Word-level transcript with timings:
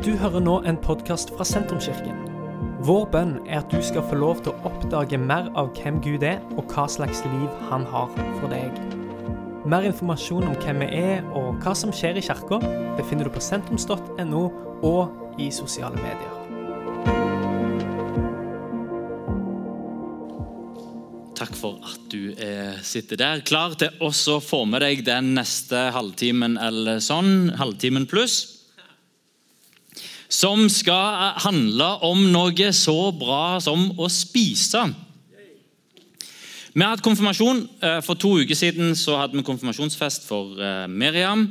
Du 0.00 0.14
hører 0.16 0.40
nå 0.40 0.54
en 0.64 0.78
podkast 0.80 1.28
fra 1.36 1.44
Sentrumskirken. 1.44 2.22
Vår 2.88 3.02
bønn 3.12 3.34
er 3.44 3.58
at 3.58 3.68
du 3.68 3.82
skal 3.84 4.00
få 4.08 4.16
lov 4.16 4.38
til 4.40 4.54
å 4.54 4.70
oppdage 4.70 5.18
mer 5.20 5.50
av 5.60 5.74
hvem 5.76 5.98
Gud 6.00 6.22
er, 6.24 6.38
og 6.56 6.70
hva 6.72 6.86
slags 6.88 7.18
liv 7.26 7.58
han 7.68 7.82
har 7.84 8.08
for 8.38 8.46
deg. 8.48 8.78
Mer 9.68 9.84
informasjon 9.84 10.46
om 10.48 10.54
hvem 10.62 10.80
vi 10.80 11.02
er 11.02 11.26
og 11.36 11.58
hva 11.60 11.74
som 11.76 11.92
skjer 11.92 12.16
i 12.16 12.22
kirka, 12.24 12.56
befinner 12.96 13.28
du 13.28 13.34
på 13.34 13.42
sentrums.no 13.44 14.40
og 14.88 15.36
i 15.36 15.50
sosiale 15.52 16.00
medier. 16.00 16.32
Takk 21.36 21.52
for 21.60 21.76
at 21.90 22.06
du 22.08 22.32
eh, 22.40 22.80
sitter 22.80 23.20
der, 23.20 23.44
klar 23.44 23.76
til 23.76 23.92
å 24.00 24.40
få 24.40 24.62
med 24.64 24.80
deg 24.80 25.04
den 25.04 25.34
neste 25.36 25.90
halvtimen 25.92 26.56
eller 26.56 27.04
sånn, 27.04 27.52
halvtimen 27.60 28.08
pluss, 28.08 28.59
som 30.30 30.68
skal 30.70 31.34
handle 31.42 31.90
om 32.06 32.22
noe 32.30 32.72
så 32.76 33.10
bra 33.12 33.58
som 33.62 33.90
å 33.98 34.08
spise. 34.10 34.84
Vi 36.70 36.84
har 36.84 36.94
hatt 36.94 37.02
konfirmasjon. 37.02 37.64
Eh, 37.82 37.98
For 38.06 38.14
to 38.14 38.36
uker 38.38 38.54
siden 38.54 38.94
så 38.94 39.18
hadde 39.18 39.34
vi 39.34 39.42
konfirmasjonsfest 39.42 40.28
for 40.28 40.54
eh, 40.62 40.86
Miriam. 40.86 41.48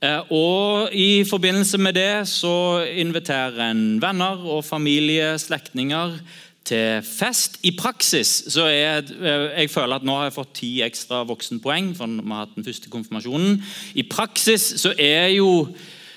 Eh, 0.00 0.20
Og 0.30 0.94
I 0.94 1.24
forbindelse 1.26 1.78
med 1.78 1.94
det 1.98 2.28
så 2.30 2.84
inviterer 2.86 3.72
en 3.72 4.00
venner 4.02 4.46
og 4.46 4.64
familie, 4.64 5.34
slektninger, 5.38 6.20
til 6.66 7.02
fest. 7.02 7.60
I 7.62 7.70
praksis 7.78 8.30
så 8.50 8.64
er 8.66 9.06
jeg 9.06 9.70
føler 9.70 10.00
at 10.00 10.06
nå 10.06 10.16
har 10.18 10.24
jeg 10.26 10.34
fått 10.34 10.54
ti 10.58 10.70
ekstra 10.82 11.20
voksenpoeng. 11.26 11.94
for 11.96 12.06
vi 12.06 12.30
har 12.30 12.46
hatt 12.46 12.56
den 12.56 12.64
første 12.64 12.90
konfirmasjonen. 12.90 13.62
I 13.94 14.02
praksis 14.02 14.74
så 14.80 14.92
er 14.98 15.28
jo 15.36 15.68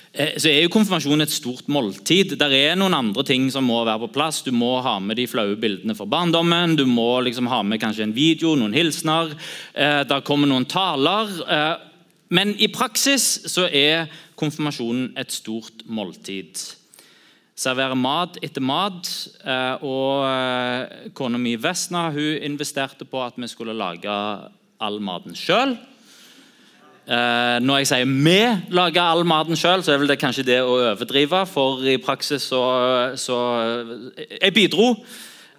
så 0.10 0.50
er 0.50 0.64
jo 0.64 0.72
konfirmasjonen 0.74 1.22
et 1.22 1.32
stort 1.34 1.68
måltid. 1.70 2.34
Der 2.42 2.54
er 2.58 2.78
noen 2.80 2.96
andre 2.98 3.24
ting 3.28 3.46
som 3.54 3.68
må 3.70 3.84
være 3.86 4.08
på 4.08 4.14
plass. 4.16 4.42
Du 4.42 4.50
må 4.52 4.80
ha 4.82 4.96
med 5.00 5.20
de 5.20 5.28
flaue 5.30 5.54
bildene 5.60 5.94
fra 5.96 6.08
barndommen. 6.10 6.74
Du 6.80 6.86
må 6.90 7.22
liksom 7.22 7.48
ha 7.52 7.62
med 7.62 7.82
kanskje 7.82 8.08
en 8.08 8.16
video, 8.16 8.56
noen 8.58 8.74
hilsener. 8.74 9.36
Eh, 9.74 10.02
der 10.10 10.26
kommer 10.26 10.50
noen 10.50 10.66
taler. 10.66 11.30
Eh, 11.46 11.76
men 12.34 12.56
i 12.58 12.72
praksis 12.74 13.28
så 13.54 13.68
er 13.70 14.10
konfirmasjonen 14.40 15.14
et 15.20 15.32
stort 15.34 15.86
måltid. 15.86 16.58
Servere 17.60 17.98
mat 18.00 18.38
etter 18.42 18.66
mat. 18.66 19.06
eh, 19.46 19.86
Og 19.86 20.26
eh, 20.26 21.12
kona 21.14 21.38
mi 21.38 21.56
Vesna 21.56 22.10
hun 22.10 22.42
investerte 22.50 23.06
på 23.06 23.22
at 23.22 23.38
vi 23.38 23.48
skulle 23.48 23.78
lage 23.78 24.10
all 24.80 25.00
maten 25.00 25.36
sjøl. 25.38 25.78
Eh, 27.10 27.58
når 27.66 27.78
jeg 27.78 27.88
sier 27.90 28.06
'vi 28.06 28.42
lager 28.70 29.02
all 29.02 29.26
maten 29.26 29.58
sjøl', 29.58 29.82
så 29.82 29.94
er 29.94 29.98
vel 29.98 30.12
det 30.12 30.20
kanskje 30.22 30.46
det 30.46 30.60
å 30.62 30.78
overdrive. 30.94 31.46
For 31.50 31.82
i 31.82 31.98
praksis 31.98 32.42
så, 32.42 32.62
så 33.18 33.38
Jeg 34.42 34.54
bidro, 34.54 34.92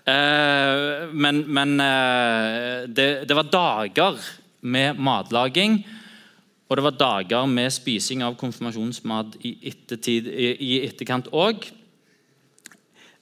eh, 0.07 1.11
men, 1.13 1.45
men 1.49 1.81
eh, 1.81 2.87
det, 2.87 3.27
det 3.29 3.37
var 3.37 3.51
dager 3.51 4.15
med 4.63 4.95
matlaging. 4.95 5.85
Og 6.69 6.77
det 6.77 6.85
var 6.85 6.91
dager 6.91 7.47
med 7.47 7.73
spising 7.73 8.23
av 8.23 8.37
konfirmasjonsmat 8.37 9.35
i, 9.43 9.57
ettertid, 9.63 10.27
i, 10.31 10.55
i 10.55 10.87
etterkant 10.87 11.27
òg. 11.33 11.67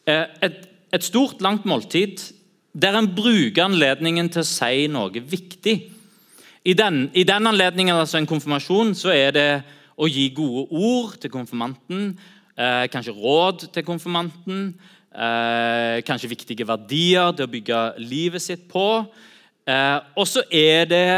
Et, 0.07 0.69
et 0.93 1.05
stort, 1.05 1.41
langt 1.41 1.65
måltid 1.65 2.21
der 2.75 2.97
en 2.97 3.09
bruker 3.09 3.65
anledningen 3.65 4.29
til 4.29 4.45
å 4.45 4.49
si 4.49 4.87
noe 4.87 5.21
viktig. 5.25 5.98
I 6.69 6.75
den, 6.77 7.07
i 7.17 7.25
den 7.25 7.49
anledningen, 7.49 7.97
altså 7.97 8.19
en 8.19 8.29
konfirmasjon, 8.29 8.93
så 8.99 9.13
er 9.15 9.33
det 9.33 9.49
å 9.97 10.09
gi 10.11 10.27
gode 10.37 10.67
ord 10.77 11.15
til 11.23 11.33
konfirmanten. 11.33 12.11
Eh, 12.59 12.85
kanskje 12.93 13.15
råd 13.17 13.71
til 13.73 13.87
konfirmanten. 13.87 14.75
Eh, 15.09 16.03
kanskje 16.05 16.29
viktige 16.29 16.67
verdier 16.69 17.33
til 17.33 17.47
å 17.47 17.53
bygge 17.55 17.79
livet 18.05 18.45
sitt 18.45 18.67
på. 18.69 19.07
Eh, 19.65 19.97
og 20.13 20.29
så 20.29 20.45
er 20.53 20.85
det 20.91 21.09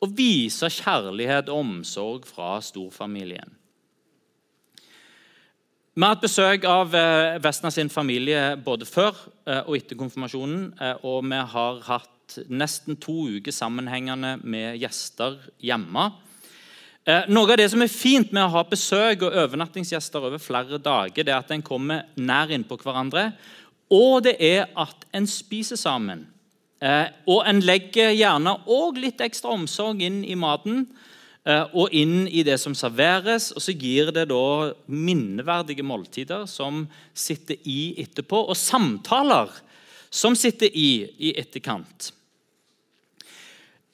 å 0.00 0.08
vise 0.08 0.72
kjærlighet 0.72 1.52
og 1.52 1.60
omsorg 1.60 2.24
fra 2.28 2.56
storfamilien. 2.64 3.52
Vi 5.94 6.02
har 6.02 6.16
hatt 6.16 6.24
besøk 6.24 6.64
av 6.66 6.96
eh, 6.98 7.36
Vesna 7.44 7.70
sin 7.70 7.92
familie 7.92 8.56
både 8.64 8.88
før 8.88 9.12
eh, 9.44 9.60
og 9.60 9.76
etter 9.76 10.00
konfirmasjonen. 10.00 10.72
eh, 10.80 10.96
Og 11.04 11.20
vi 11.28 11.44
har 11.52 11.84
hatt 11.86 12.13
nesten 12.48 12.96
to 13.00 13.26
uker 13.36 13.54
sammenhengende 13.54 14.36
med 14.42 14.78
gjester 14.82 15.38
hjemme. 15.62 16.10
Eh, 17.04 17.26
Noe 17.28 17.52
av 17.52 17.58
det 17.60 17.68
som 17.68 17.82
er 17.84 17.92
fint 17.92 18.30
med 18.32 18.46
å 18.46 18.52
ha 18.54 18.62
besøk 18.64 19.26
og 19.26 19.34
overnattingsgjester 19.44 20.24
over 20.24 20.40
flere 20.40 20.78
dager, 20.80 21.24
det 21.24 21.32
er 21.34 21.42
at 21.42 21.52
en 21.52 21.64
kommer 21.64 22.06
nær 22.16 22.52
innpå 22.54 22.78
hverandre, 22.80 23.32
og 23.92 24.22
det 24.24 24.38
er 24.40 24.70
at 24.80 25.04
en 25.12 25.26
spiser 25.28 25.76
sammen. 25.76 26.24
Eh, 26.80 27.08
Og 27.26 27.44
en 27.48 27.60
legger 27.60 28.12
gjerne 28.16 28.56
òg 28.66 28.98
litt 29.00 29.20
ekstra 29.20 29.52
omsorg 29.52 30.02
inn 30.02 30.22
i 30.24 30.34
maten 30.34 30.86
eh, 31.44 31.64
og 31.72 31.92
inn 31.92 32.26
i 32.28 32.42
det 32.44 32.58
som 32.60 32.74
serveres. 32.74 33.52
Og 33.52 33.62
så 33.62 33.72
gir 33.72 34.10
det 34.12 34.26
da 34.32 34.72
minneverdige 34.88 35.84
måltider 35.84 36.48
som 36.50 36.86
sitter 37.14 37.56
i 37.64 37.94
etterpå, 38.00 38.48
og 38.48 38.56
samtaler 38.56 39.52
som 40.14 40.36
sitter 40.38 40.70
i 40.70 40.90
i 41.18 41.32
etterkant. 41.40 42.12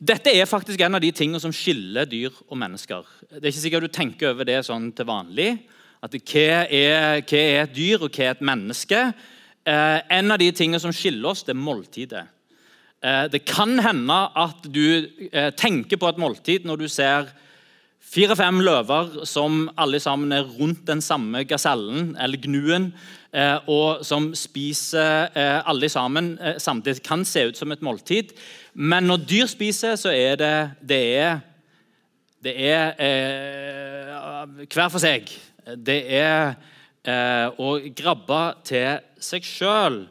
Dette 0.00 0.32
er 0.32 0.48
faktisk 0.48 0.80
en 0.80 0.96
av 0.96 1.02
de 1.04 1.10
tingene 1.12 1.40
som 1.42 1.52
skiller 1.52 2.08
dyr 2.08 2.32
og 2.48 2.56
mennesker. 2.56 3.04
Det 3.34 3.42
er 3.42 3.52
ikke 3.52 3.64
sikkert 3.66 3.84
du 3.84 3.92
tenker 3.92 4.32
over 4.32 4.48
det 4.48 4.62
sånn 4.64 4.88
til 4.96 5.08
vanlig. 5.08 5.50
At 6.00 6.14
hva 6.16 6.62
er, 6.64 7.20
hva 7.20 7.40
er 7.40 7.58
et 7.66 7.74
dyr, 7.76 8.00
og 8.00 8.08
hva 8.08 8.24
er 8.24 8.32
et 8.32 8.46
menneske? 8.48 9.00
Eh, 9.68 9.98
en 10.16 10.32
av 10.32 10.40
de 10.40 10.48
tingene 10.56 10.80
som 10.80 10.94
skiller 10.96 11.28
oss, 11.28 11.44
det 11.44 11.52
er 11.52 11.60
måltidet. 11.60 12.24
Eh, 13.04 13.26
det 13.32 13.42
kan 13.44 13.76
hende 13.84 14.16
at 14.40 14.64
du 14.72 15.04
eh, 15.28 15.50
tenker 15.52 16.00
på 16.00 16.08
et 16.08 16.20
måltid 16.20 16.64
når 16.68 16.80
du 16.80 16.88
ser 16.88 17.28
fire-fem 18.10 18.58
løver 18.64 19.20
som 19.28 19.68
alle 19.78 20.00
sammen 20.02 20.32
er 20.34 20.48
rundt 20.58 20.82
den 20.88 21.02
samme 21.04 21.44
gasellen 21.46 22.16
eller 22.18 22.42
gnuen, 22.42 22.90
eh, 23.32 23.58
og 23.70 24.02
som 24.06 24.32
spiser 24.34 25.30
eh, 25.38 25.60
alle 25.70 25.88
sammen 25.92 26.32
eh, 26.40 26.58
samtidig. 26.58 27.04
Kan 27.06 27.24
se 27.24 27.46
ut 27.50 27.60
som 27.60 27.70
et 27.70 27.84
måltid, 27.86 28.34
men 28.74 29.06
når 29.06 29.22
dyr 29.30 29.50
spiser, 29.50 29.96
så 29.96 30.10
er 30.14 30.36
det 30.40 30.54
Det 30.80 31.00
er, 31.20 31.40
det 32.42 32.54
er 32.56 32.94
eh, 32.98 34.66
hver 34.66 34.90
for 34.90 34.98
seg. 34.98 35.30
Det 35.76 36.00
er 36.10 36.56
eh, 37.04 37.46
å 37.46 37.78
grabbe 37.94 38.42
til 38.64 38.98
seg 39.22 39.46
sjøl. 39.46 40.02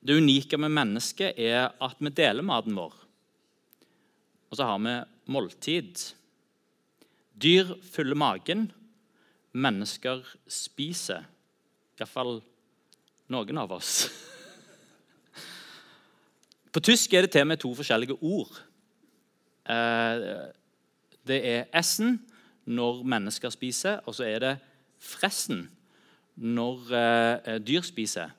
Det 0.00 0.16
unike 0.16 0.56
med 0.56 0.72
mennesket 0.72 1.36
er 1.36 1.72
at 1.74 1.98
vi 1.98 2.14
deler 2.14 2.46
maten 2.46 2.76
vår. 2.78 2.94
Og 4.50 4.56
så 4.58 4.66
har 4.66 4.78
vi 4.82 4.94
måltid. 5.30 5.98
Dyr 7.40 7.74
fyller 7.92 8.18
magen, 8.18 8.68
mennesker 9.52 10.24
spiser. 10.50 11.24
Iallfall 11.98 12.40
noen 13.32 13.60
av 13.60 13.76
oss. 13.78 13.94
På 16.72 16.82
tysk 16.84 17.14
er 17.14 17.26
det 17.26 17.32
til 17.34 17.46
og 17.46 17.50
med 17.50 17.62
to 17.62 17.70
forskjellige 17.78 18.18
ord. 18.20 18.52
Eh, 19.70 20.26
Det 21.26 21.36
er 21.46 21.66
essen 21.76 22.16
når 22.64 23.02
mennesker 23.04 23.50
spiser, 23.52 24.00
og 24.06 24.14
så 24.14 24.24
er 24.24 24.38
det 24.40 24.54
fressen 24.98 25.68
når 26.36 26.92
eh, 26.96 27.58
dyr 27.60 27.84
spiser. 27.84 28.30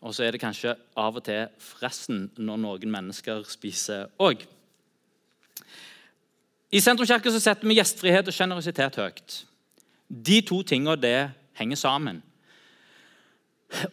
Og 0.00 0.14
så 0.14 0.24
er 0.24 0.32
det 0.32 0.40
kanskje 0.40 0.72
av 0.96 1.18
og 1.20 1.24
til 1.26 1.50
fressen 1.60 2.30
når 2.40 2.62
noen 2.62 2.94
mennesker 2.94 3.44
spiser 3.48 4.08
òg. 4.18 4.46
I 6.70 6.80
Sentrumskirken 6.82 7.34
så 7.34 7.42
setter 7.42 7.66
vi 7.66 7.78
gjestfrihet 7.80 8.28
og 8.30 8.34
sjenerøsitet 8.34 8.98
høyt. 9.00 9.38
De 10.10 10.40
to 10.46 10.60
tingene 10.66 10.98
det 11.00 11.30
henger 11.58 11.78
sammen. 11.80 12.20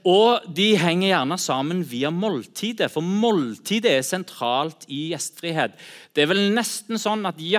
Og 0.05 0.45
de 0.57 0.71
henger 0.77 1.11
gjerne 1.11 1.37
sammen 1.41 1.83
via 1.85 2.09
måltidet, 2.13 2.89
for 2.89 3.05
måltidet 3.05 3.91
er 3.99 4.05
sentralt 4.05 4.87
i 4.89 5.11
gjestfrihet. 5.11 5.75
Det 6.13 6.23
er 6.23 6.31
vel 6.31 6.47
nesten 6.53 6.97
sånn 7.01 7.25
at 7.29 7.41
i, 7.41 7.51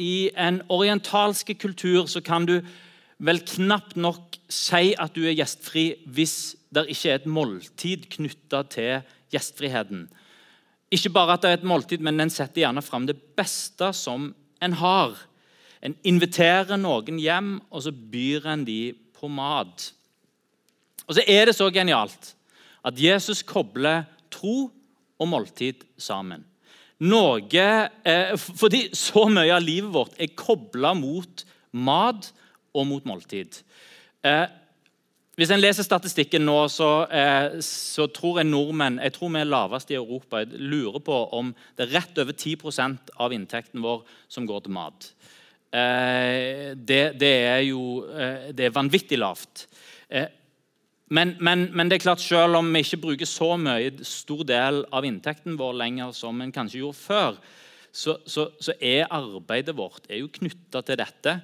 i 0.00 0.12
en 0.32 0.62
orientalsk 0.72 1.52
kultur 1.60 2.08
så 2.08 2.24
kan 2.24 2.48
du 2.48 2.58
vel 3.18 3.42
knapt 3.44 3.98
nok 4.00 4.38
si 4.48 4.94
at 4.96 5.16
du 5.16 5.26
er 5.26 5.36
gjestfri 5.36 5.90
hvis 6.06 6.56
det 6.72 6.86
ikke 6.92 7.10
er 7.10 7.20
et 7.20 7.28
måltid 7.28 8.08
knytta 8.16 8.62
til 8.72 9.04
gjestfriheten. 9.34 10.06
Ikke 10.94 11.12
bare 11.12 11.36
at 11.36 11.44
det 11.44 11.50
er 11.50 11.58
et 11.58 11.68
måltid, 11.68 12.00
men 12.00 12.20
en 12.20 12.32
setter 12.32 12.62
gjerne 12.62 12.84
fram 12.84 13.04
det 13.08 13.18
beste 13.36 13.90
som 13.96 14.30
en 14.60 14.74
har. 14.80 15.16
En 15.82 15.94
inviterer 16.06 16.78
noen 16.80 17.20
hjem, 17.22 17.58
og 17.70 17.84
så 17.84 17.92
byr 17.92 18.48
en 18.50 18.64
de 18.66 18.94
på 19.18 19.30
mat. 19.30 19.92
Og 21.06 21.16
så 21.16 21.24
er 21.26 21.48
det 21.48 21.56
så 21.56 21.70
genialt 21.72 22.34
at 22.86 23.00
Jesus 23.00 23.42
kobler 23.46 24.04
tro 24.32 24.68
og 25.18 25.28
måltid 25.28 25.84
sammen. 25.98 26.44
Noe, 26.98 27.64
eh, 28.02 28.34
fordi 28.34 28.88
så 28.96 29.28
mye 29.30 29.54
av 29.54 29.62
livet 29.62 29.92
vårt 29.94 30.18
er 30.18 30.34
kobla 30.34 30.94
mot 30.98 31.44
mat 31.72 32.32
og 32.74 32.86
mot 32.90 33.04
måltid. 33.06 33.60
Eh, 34.24 34.46
hvis 35.38 35.52
en 35.54 35.60
leser 35.62 35.86
statistikken 35.86 36.42
nå, 36.42 36.56
så, 36.66 37.06
eh, 37.14 37.60
så, 37.62 38.08
tror 38.10 38.40
jeg 38.40 38.48
nordmenn 38.48 38.96
jeg 38.98 39.14
tror 39.14 39.30
vi 39.30 39.38
er 39.38 39.46
lavest 39.46 39.92
i 39.92 39.98
Europa. 39.98 40.40
Jeg 40.42 40.58
lurer 40.58 40.98
på 40.98 41.18
om 41.38 41.52
det 41.78 41.84
er 41.84 41.92
rett 41.94 42.18
over 42.18 42.34
10% 42.34 43.12
av 43.22 43.34
inntekten 43.36 43.84
vår 43.84 44.02
som 44.26 44.48
går 44.48 44.64
til 44.64 44.74
mat. 44.74 45.06
Eh, 45.70 46.74
det, 46.74 47.04
det, 47.20 47.30
er 47.52 47.62
jo 47.68 48.02
eh, 48.10 48.50
det 48.50 48.66
er 48.66 48.74
vanvittig 48.74 49.20
lavt. 49.20 49.68
Eh, 50.10 50.26
men, 51.14 51.36
men, 51.38 51.68
men, 51.70 51.86
det 51.86 52.00
er 52.00 52.06
klart 52.08 52.24
selv 52.24 52.58
om 52.58 52.72
vi 52.74 52.82
ikke 52.82 53.00
bruker 53.06 53.30
så 53.30 53.52
mye 53.60 53.94
stor 54.02 54.42
del 54.48 54.82
av 54.90 55.06
inntekten 55.06 55.54
vår 55.60 55.78
lenger 55.84 56.18
som 56.18 56.42
en 56.42 56.52
kanskje 56.52 56.82
gjorde 56.82 56.98
før, 56.98 57.38
så, 57.94 58.18
så, 58.26 58.50
så 58.58 58.74
er 58.82 59.06
arbeidet 59.06 59.76
vårt 59.78 60.10
er 60.10 60.26
knytta 60.34 60.82
til 60.82 60.98
dette. 60.98 61.38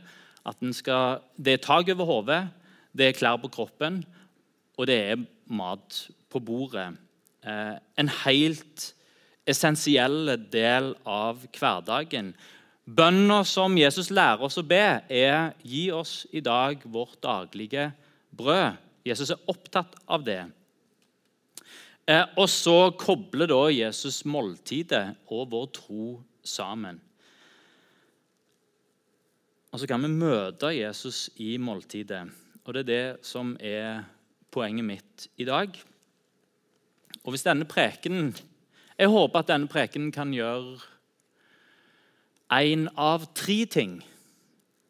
At 0.44 0.68
skal, 0.76 1.22
det 1.38 1.60
er 1.60 1.64
tak 1.64 1.94
over 1.94 2.10
hodet, 2.10 2.42
det 2.94 3.08
er 3.08 3.16
klær 3.18 3.40
på 3.42 3.50
kroppen, 3.52 4.02
og 4.78 4.86
det 4.86 4.98
er 5.12 5.24
mat 5.50 5.98
på 6.30 6.40
bordet. 6.42 6.94
Eh, 7.44 7.76
en 7.98 8.10
helt 8.24 8.90
essensiell 9.46 10.34
del 10.52 10.94
av 11.04 11.42
hverdagen. 11.52 12.32
Bønna 12.84 13.42
som 13.48 13.76
Jesus 13.78 14.10
lærer 14.12 14.44
oss 14.44 14.58
å 14.60 14.66
be, 14.66 15.00
er 15.08 15.54
'Gi 15.62 15.90
oss 15.90 16.26
i 16.32 16.40
dag 16.40 16.80
vårt 16.84 17.20
daglige 17.22 17.92
brød'. 18.36 18.76
Jesus 19.04 19.30
er 19.30 19.40
opptatt 19.48 19.94
av 20.08 20.24
det. 20.24 20.44
Eh, 22.06 22.24
og 22.36 22.48
så 22.48 22.90
kobler 22.90 23.46
da 23.46 23.68
Jesus 23.72 24.24
måltidet 24.24 25.16
og 25.32 25.50
vår 25.50 25.66
tro 25.72 26.22
sammen. 26.44 27.00
Og 29.72 29.80
så 29.80 29.86
kan 29.86 30.02
vi 30.02 30.08
møte 30.08 30.66
Jesus 30.76 31.30
i 31.36 31.56
måltidet. 31.56 32.28
Og 32.64 32.74
det 32.74 32.84
er 32.84 32.88
det 32.88 33.26
som 33.26 33.54
er 33.60 34.04
poenget 34.54 34.86
mitt 34.86 35.28
i 35.36 35.44
dag. 35.44 35.72
Og 37.24 37.32
hvis 37.32 37.46
denne 37.46 37.68
prekenen 37.68 38.34
Jeg 38.94 39.10
håper 39.10 39.40
at 39.42 39.48
denne 39.50 39.66
prekenen 39.66 40.12
kan 40.14 40.30
gjøre 40.30 40.78
én 42.54 42.86
av 42.94 43.24
tre 43.34 43.64
ting. 43.66 43.96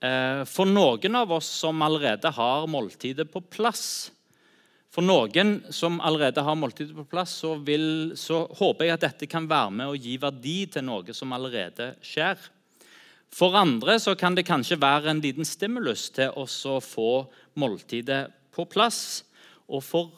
Eh, 0.05 0.43
for 0.44 0.69
noen 0.69 1.17
av 1.17 1.32
oss 1.32 1.49
som 1.62 1.81
allerede 1.82 2.29
har 2.37 2.67
måltidet 2.69 3.31
på 3.32 3.41
plass 3.41 4.11
For 4.93 5.00
noen 5.00 5.56
som 5.73 5.97
allerede 6.05 6.43
har 6.44 6.59
måltidet 6.59 6.93
på 6.94 7.06
plass, 7.09 7.32
så, 7.41 7.55
vil, 7.56 8.12
så 8.15 8.44
håper 8.59 8.85
jeg 8.85 8.94
at 8.94 9.06
dette 9.09 9.26
kan 9.26 9.49
være 9.50 9.73
med 9.75 9.91
å 9.91 9.97
gi 9.97 10.19
verdi 10.23 10.59
til 10.71 10.85
noe 10.87 11.17
som 11.17 11.32
allerede 11.35 11.94
skjer. 12.05 12.38
For 13.35 13.57
andre 13.59 13.97
så 13.99 14.13
kan 14.15 14.37
det 14.37 14.45
kanskje 14.47 14.77
være 14.79 15.11
en 15.11 15.21
liten 15.23 15.45
stimulus 15.49 16.11
til 16.15 16.31
å 16.39 16.47
få 16.85 17.27
måltidet 17.59 18.29
på 18.55 18.65
plass. 18.71 19.25
Og 19.67 19.83
for 19.83 20.13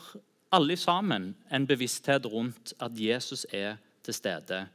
alle 0.53 0.77
sammen 0.77 1.35
en 1.49 1.67
bevissthet 1.69 2.27
rundt 2.29 2.75
at 2.83 2.99
Jesus 3.01 3.47
er 3.57 3.77
til 4.05 4.15
stede 4.15 4.67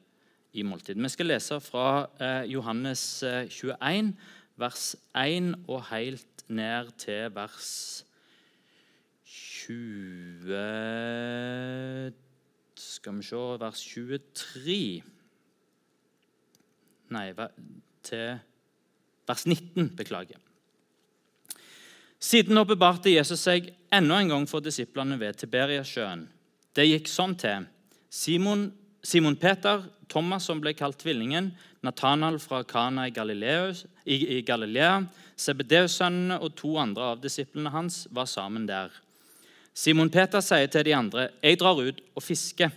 i 0.57 0.63
måltidet. 0.65 1.03
Vi 1.03 1.09
skal 1.13 1.25
lese 1.29 1.59
fra 1.61 2.07
eh, 2.17 2.51
Johannes 2.51 3.23
21, 3.23 3.77
eh, 3.77 4.13
vers 4.57 4.95
1 5.15 5.53
og 5.67 5.83
helt 5.91 6.45
ned 6.49 6.91
til 6.97 7.35
vers 7.35 8.05
20 9.31 12.13
Skal 12.75 13.15
vi 13.15 13.23
se 13.23 13.35
Vers 13.61 13.81
23 13.93 15.03
Nei, 17.11 17.33
til 18.03 18.39
vers 19.27 19.45
19. 19.47 19.93
Beklager. 19.97 20.39
Siden 22.21 22.57
åpenbarte 22.61 23.13
Jesus 23.13 23.41
seg 23.47 23.71
enda 23.93 24.19
en 24.21 24.29
gang 24.29 24.45
for 24.49 24.61
disiplene 24.61 25.17
ved 25.19 25.39
Tiberiasjøen. 25.41 26.27
Det 26.75 26.85
gikk 26.85 27.09
sånn 27.09 27.33
til. 27.39 27.65
Simon 28.11 28.69
Simon 29.03 29.35
Peter, 29.35 29.81
Thomas 30.09 30.45
som 30.45 30.59
ble 30.61 30.75
kalt 30.77 30.99
Tvillingen, 31.01 31.49
Nathanael 31.81 32.37
fra 32.39 32.61
Kana 32.67 33.07
i, 33.09 33.13
Galileus, 33.13 33.85
i, 34.05 34.37
i 34.37 34.41
Galilea, 34.45 34.99
Sebedeus-sønnene 35.41 36.37
og 36.37 36.53
to 36.59 36.75
andre 36.77 37.07
av 37.15 37.23
disiplene 37.23 37.71
hans 37.73 38.03
var 38.13 38.29
sammen 38.29 38.67
der. 38.69 38.93
Simon 39.73 40.11
Peter 40.13 40.43
sier 40.43 40.67
til 40.67 40.85
de 40.85 40.93
andre, 40.93 41.29
'Jeg 41.41 41.59
drar 41.59 41.81
ut 41.81 42.01
og 42.15 42.23
fisker.' 42.23 42.71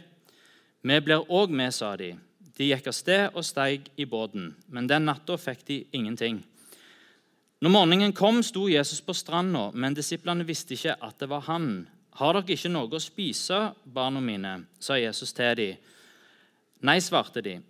'Vi 0.83 1.01
blir 1.01 1.29
òg 1.29 1.51
med', 1.51 1.73
sa 1.73 1.97
de. 1.97 2.17
De 2.55 2.69
gikk 2.69 2.87
av 2.87 2.95
sted 2.95 3.35
og 3.35 3.45
steig 3.45 3.89
i 3.99 4.07
båten, 4.07 4.53
men 4.71 4.87
den 4.87 5.09
natta 5.09 5.37
fikk 5.41 5.65
de 5.67 5.81
ingenting. 5.93 6.43
Når 7.65 7.73
morgenen 7.73 8.13
kom, 8.13 8.43
sto 8.43 8.69
Jesus 8.69 9.01
på 9.01 9.15
stranda, 9.17 9.71
men 9.73 9.95
disiplene 9.97 10.47
visste 10.47 10.77
ikke 10.77 10.99
at 11.01 11.19
det 11.19 11.29
var 11.31 11.47
han. 11.49 11.89
'Har 12.15 12.35
dere 12.35 12.55
ikke 12.55 12.71
noe 12.71 12.87
å 12.87 13.01
spise, 13.03 13.75
barna 13.85 14.21
mine?' 14.21 14.67
sa 14.79 14.95
Jesus 14.95 15.33
til 15.33 15.57
dem. 15.57 15.77
Nei, 16.83 17.01
svarte 17.01 17.43
de. 17.43 17.61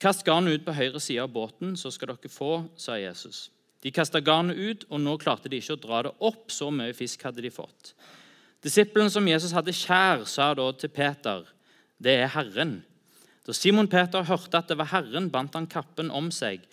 Kast 0.00 0.24
garnet 0.24 0.54
ut 0.54 0.64
på 0.64 0.74
høyre 0.74 1.00
side 1.00 1.22
av 1.22 1.30
båten, 1.30 1.76
så 1.76 1.92
skal 1.92 2.08
dere 2.08 2.28
få, 2.28 2.68
sa 2.76 2.96
Jesus. 2.98 3.50
De 3.84 3.92
kasta 3.92 4.20
garnet 4.20 4.56
ut, 4.56 4.84
og 4.88 5.00
nå 5.00 5.18
klarte 5.20 5.50
de 5.52 5.60
ikke 5.60 5.76
å 5.76 5.80
dra 5.80 6.02
det 6.02 6.12
opp. 6.24 6.48
Så 6.50 6.70
mye 6.72 6.96
fisk 6.96 7.22
hadde 7.22 7.42
de 7.44 7.50
fått. 7.52 7.92
Disippelen 8.64 9.10
som 9.12 9.26
Jesus 9.28 9.52
hadde 9.52 9.76
kjær, 9.76 10.24
sa 10.24 10.54
da 10.54 10.72
til 10.72 10.88
Peter, 10.88 11.44
'Det 12.00 12.16
er 12.22 12.28
Herren.' 12.28 12.82
Da 13.44 13.52
Simon 13.52 13.88
Peter 13.92 14.24
hørte 14.24 14.60
at 14.60 14.70
det 14.70 14.78
var 14.80 14.88
Herren, 14.92 15.28
bandt 15.32 15.56
han 15.58 15.68
kappen 15.68 16.10
om 16.10 16.30
seg. 16.32 16.64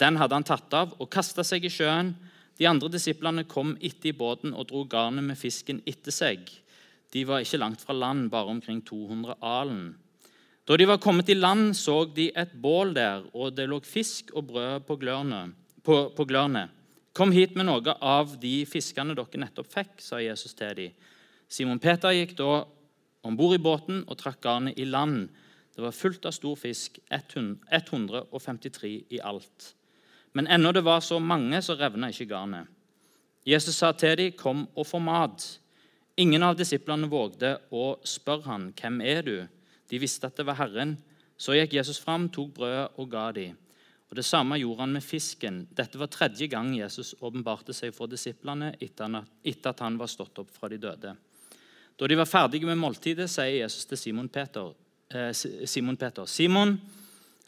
Den 0.00 0.18
hadde 0.20 0.36
han 0.36 0.46
tatt 0.46 0.72
av 0.76 0.92
og 1.00 1.08
kasta 1.12 1.44
seg 1.44 1.64
i 1.64 1.72
sjøen. 1.72 2.14
De 2.60 2.68
andre 2.68 2.90
disiplene 2.92 3.46
kom 3.48 3.72
etter 3.80 4.10
i 4.10 4.16
båten 4.16 4.52
og 4.52 4.68
dro 4.68 4.84
garnet 4.84 5.24
med 5.24 5.40
fisken 5.40 5.80
etter 5.88 6.12
seg. 6.12 6.44
De 7.10 7.24
var 7.26 7.42
ikke 7.42 7.60
langt 7.60 7.80
fra 7.82 7.96
land, 7.96 8.28
bare 8.30 8.52
omkring 8.52 8.82
200 8.86 9.38
alen. 9.40 9.94
Da 10.68 10.76
de 10.76 10.86
var 10.86 11.00
kommet 11.02 11.32
i 11.32 11.34
land, 11.34 11.72
så 11.74 12.04
de 12.04 12.28
et 12.36 12.52
bål 12.62 12.92
der, 12.94 13.24
og 13.34 13.56
det 13.56 13.66
lå 13.66 13.80
fisk 13.82 14.30
og 14.36 14.46
brød 14.52 14.84
på 14.86 14.98
glørne. 15.00 15.40
På, 15.82 16.10
på 16.14 16.26
glørne. 16.28 16.68
Kom 17.16 17.32
hit 17.34 17.56
med 17.58 17.66
noe 17.66 17.94
av 18.04 18.36
de 18.38 18.60
fiskene 18.68 19.16
dere 19.18 19.40
nettopp 19.42 19.72
fikk, 19.72 19.96
sa 20.04 20.20
Jesus 20.22 20.54
til 20.54 20.76
dem. 20.76 21.08
Simon 21.50 21.80
Peter 21.82 22.14
gikk 22.14 22.36
da 22.38 22.60
om 23.26 23.36
bord 23.36 23.56
i 23.56 23.62
båten 23.62 24.04
og 24.06 24.20
trakk 24.20 24.38
garnet 24.44 24.78
i 24.78 24.86
land. 24.86 25.26
Det 25.80 25.86
var 25.86 25.92
fullt 25.96 26.26
av 26.28 26.34
stor 26.36 26.56
fisk, 26.60 26.98
153 27.08 28.88
i 29.08 29.20
alt. 29.24 29.70
Men 30.36 30.44
ennå 30.46 30.74
det 30.76 30.82
var 30.84 31.00
så 31.00 31.16
mange, 31.18 31.56
så 31.64 31.72
revna 31.72 32.10
ikke 32.12 32.26
garnet. 32.28 32.66
Jesus 33.48 33.78
sa 33.80 33.92
til 33.92 34.16
dem, 34.16 34.32
'Kom 34.32 34.68
og 34.76 34.86
få 34.86 34.98
mat.' 34.98 35.58
Ingen 36.16 36.42
av 36.42 36.56
disiplene 36.56 37.08
vågde 37.08 37.60
å 37.72 37.96
spørre 38.04 38.44
han, 38.44 38.72
'Hvem 38.72 39.00
er 39.00 39.22
du?' 39.22 39.48
De 39.90 39.98
visste 39.98 40.26
at 40.26 40.36
det 40.36 40.46
var 40.46 40.54
Herren. 40.54 40.98
Så 41.38 41.52
gikk 41.52 41.72
Jesus 41.72 41.98
fram, 41.98 42.28
tok 42.28 42.52
brødet 42.54 42.90
og 42.98 43.10
ga 43.10 43.32
dem. 43.32 43.56
Og 44.10 44.16
Det 44.16 44.24
samme 44.24 44.60
gjorde 44.60 44.80
han 44.80 44.92
med 44.92 45.02
fisken. 45.02 45.66
Dette 45.74 45.98
var 45.98 46.06
tredje 46.08 46.46
gang 46.46 46.76
Jesus 46.76 47.14
åpenbarte 47.22 47.72
seg 47.72 47.94
for 47.94 48.06
disiplene 48.06 48.74
etter 48.80 49.68
at 49.68 49.80
han 49.80 49.96
var 49.96 50.06
stått 50.06 50.38
opp 50.38 50.50
fra 50.50 50.68
de 50.68 50.76
døde. 50.76 51.16
Da 51.96 52.06
de 52.06 52.16
var 52.16 52.26
ferdige 52.26 52.66
med 52.66 52.76
måltidet, 52.76 53.30
sier 53.30 53.62
Jesus 53.62 53.86
til 53.86 53.96
Simon 53.96 54.28
Peter, 54.28 54.74
Simon, 55.10 55.96
Peter, 55.98 56.26
Simon, 56.30 56.76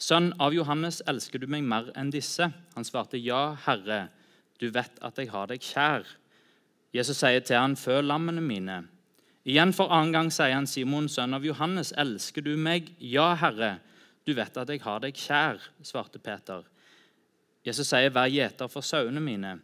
sønn 0.02 0.32
av 0.42 0.54
Johannes, 0.54 0.98
elsker 1.06 1.38
du 1.38 1.46
meg 1.46 1.62
mer 1.62 1.92
enn 1.98 2.10
disse? 2.10 2.48
Han 2.74 2.86
svarte, 2.86 3.20
Ja, 3.22 3.52
Herre, 3.66 4.08
du 4.58 4.66
vet 4.74 4.98
at 4.98 5.18
jeg 5.18 5.30
har 5.30 5.46
deg 5.50 5.62
kjær. 5.62 6.08
Jesus 6.92 7.20
sier 7.22 7.44
til 7.46 7.60
han, 7.60 7.78
føl 7.78 8.10
lammene 8.10 8.42
mine. 8.42 8.80
Igjen 9.46 9.72
for 9.74 9.94
annen 9.94 10.10
gang 10.14 10.32
sier 10.34 10.56
han, 10.56 10.66
Simon, 10.66 11.06
sønn 11.10 11.38
av 11.38 11.46
Johannes, 11.46 11.94
elsker 11.98 12.42
du 12.42 12.56
meg? 12.58 12.90
Ja, 12.98 13.32
Herre, 13.38 13.76
du 14.26 14.34
vet 14.34 14.58
at 14.58 14.70
jeg 14.70 14.82
har 14.82 15.00
deg 15.02 15.18
kjær, 15.18 15.62
svarte 15.86 16.18
Peter. 16.22 16.66
Jesus 17.62 17.86
sier, 17.90 18.10
vær 18.10 18.30
gjeter 18.30 18.70
for 18.70 18.82
sauene 18.86 19.22
mine. 19.22 19.56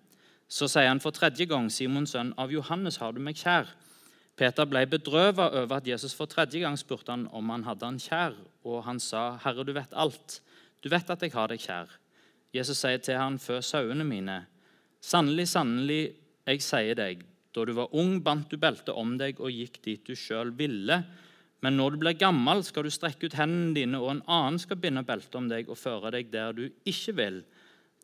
Så 0.46 0.70
sier 0.70 0.86
han 0.86 1.02
for 1.02 1.14
tredje 1.14 1.50
gang, 1.50 1.66
Simon, 1.70 2.06
sønn 2.06 2.30
av 2.38 2.54
Johannes, 2.54 3.02
har 3.02 3.12
du 3.14 3.18
meg 3.22 3.42
kjær? 3.42 3.74
Peter 4.38 4.68
ble 4.70 4.84
bedrøvet 4.86 5.54
over 5.62 5.80
at 5.80 5.88
Jesus 5.88 6.14
for 6.14 6.30
tredje 6.30 6.60
gang 6.62 6.76
spurte 6.78 7.10
han 7.10 7.26
om 7.34 7.50
han 7.50 7.64
hadde 7.66 7.88
han 7.88 7.98
kjær, 7.98 8.36
og 8.62 8.84
han 8.86 9.00
sa, 9.02 9.32
Herre, 9.42 9.64
du 9.66 9.72
vet 9.74 9.96
alt. 9.98 10.38
Du 10.82 10.86
vet 10.92 11.10
at 11.10 11.24
jeg 11.24 11.34
har 11.34 11.50
deg 11.50 11.62
kjær. 11.62 11.90
Jesus 12.54 12.78
sier 12.78 13.02
til 13.02 13.18
han, 13.18 13.40
før 13.42 13.64
sauene 13.66 14.06
mine. 14.06 14.44
Sannelig, 15.02 15.48
sannelig, 15.50 16.02
jeg 16.46 16.62
sier 16.64 16.96
deg, 16.98 17.24
da 17.54 17.64
du 17.66 17.74
var 17.74 17.94
ung, 17.98 18.20
bandt 18.22 18.52
du 18.52 18.60
beltet 18.62 18.94
om 18.94 19.16
deg 19.18 19.40
og 19.42 19.50
gikk 19.50 19.82
dit 19.84 20.06
du 20.06 20.14
sjøl 20.16 20.54
ville. 20.56 21.02
Men 21.64 21.74
når 21.74 21.96
du 21.96 22.02
blir 22.04 22.18
gammel, 22.18 22.62
skal 22.62 22.86
du 22.86 22.92
strekke 22.94 23.26
ut 23.26 23.36
hendene 23.38 23.74
dine, 23.74 23.98
og 23.98 24.12
en 24.14 24.24
annen 24.30 24.62
skal 24.62 24.78
binde 24.78 25.02
beltet 25.06 25.34
om 25.34 25.50
deg 25.50 25.66
og 25.66 25.80
føre 25.80 26.14
deg 26.14 26.30
der 26.30 26.54
du 26.54 26.68
ikke 26.86 27.16
vil. 27.18 27.42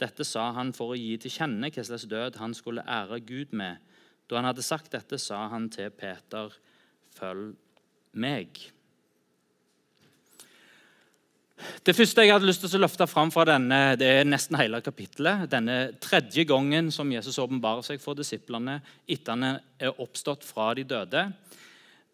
Dette 0.03 0.27
sa 0.27 0.49
han 0.57 0.75
for 0.75 0.93
å 0.93 0.99
gi 0.99 1.15
til 1.23 1.31
kjenne 1.31 1.71
hva 1.71 1.87
slags 1.87 2.09
død 2.11 2.41
han 2.43 2.57
skulle 2.59 2.83
ære 2.83 3.21
Gud 3.23 3.55
med. 3.55 3.79
Da 4.29 4.39
han 4.39 4.49
hadde 4.49 4.65
sagt 4.65 4.93
dette, 4.95 5.19
sa 5.21 5.49
han 5.53 5.69
til 5.71 5.91
Peter, 5.91 6.53
'Følg 7.15 7.55
meg'. 8.15 8.71
Det 11.85 11.95
første 11.97 12.25
jeg 12.25 12.33
hadde 12.33 12.49
lyst 12.49 12.65
til 12.65 12.77
å 12.77 12.83
løfte 12.83 13.07
fram 13.07 13.31
fra 13.31 13.45
denne, 13.49 13.97
det 13.97 14.09
er 14.09 14.27
nesten 14.27 14.57
hele 14.59 14.81
kapittelet, 14.85 15.47
denne 15.53 15.95
tredje 16.03 16.45
gangen 16.49 16.91
som 16.91 17.13
Jesus 17.13 17.39
åpenbarer 17.39 17.85
seg 17.87 18.03
for 18.03 18.19
disiplene 18.19 18.81
etter 19.07 19.37
han 19.37 19.45
er 19.79 20.01
oppstått 20.03 20.45
fra 20.45 20.73
de 20.75 20.85
døde, 20.89 21.33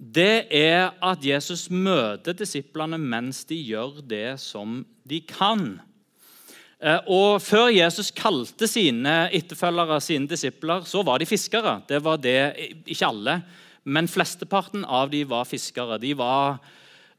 det 0.01 0.47
er 0.57 0.95
at 1.05 1.25
Jesus 1.25 1.69
møter 1.71 2.37
disiplene 2.37 2.99
mens 3.01 3.45
de 3.49 3.59
gjør 3.61 4.01
det 4.09 4.39
som 4.41 4.81
de 5.05 5.21
kan. 5.29 5.81
Eh, 6.81 7.01
og 7.13 7.43
Før 7.45 7.69
Jesus 7.75 8.09
kalte 8.17 8.69
sine 8.71 9.27
etterfølgere, 9.37 10.01
sine 10.01 10.29
disipler, 10.29 10.87
så 10.89 11.05
var 11.05 11.21
de 11.21 11.29
fiskere. 11.29 11.81
Det 11.89 12.01
var 12.03 12.17
det, 12.17 12.57
Ikke 12.87 13.07
alle, 13.07 13.41
men 13.85 14.09
flesteparten 14.09 14.85
av 14.85 15.11
de 15.13 15.25
var 15.29 15.45
fiskere. 15.45 16.01
De 16.01 16.15
var 16.17 16.57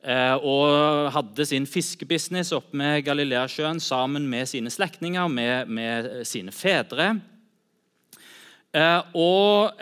eh, 0.02 0.34
og 0.34 1.12
hadde 1.14 1.46
sin 1.46 1.68
fiskebusiness 1.70 2.52
oppe 2.58 2.78
med 2.78 3.06
Galileasjøen 3.06 3.80
sammen 3.80 4.28
med 4.30 4.50
sine 4.50 4.74
slektninger, 4.74 5.28
med, 5.28 5.70
med, 5.70 6.10
sine 6.26 6.52
fedre. 6.52 7.20
Eh, 8.74 9.02
og 9.14 9.78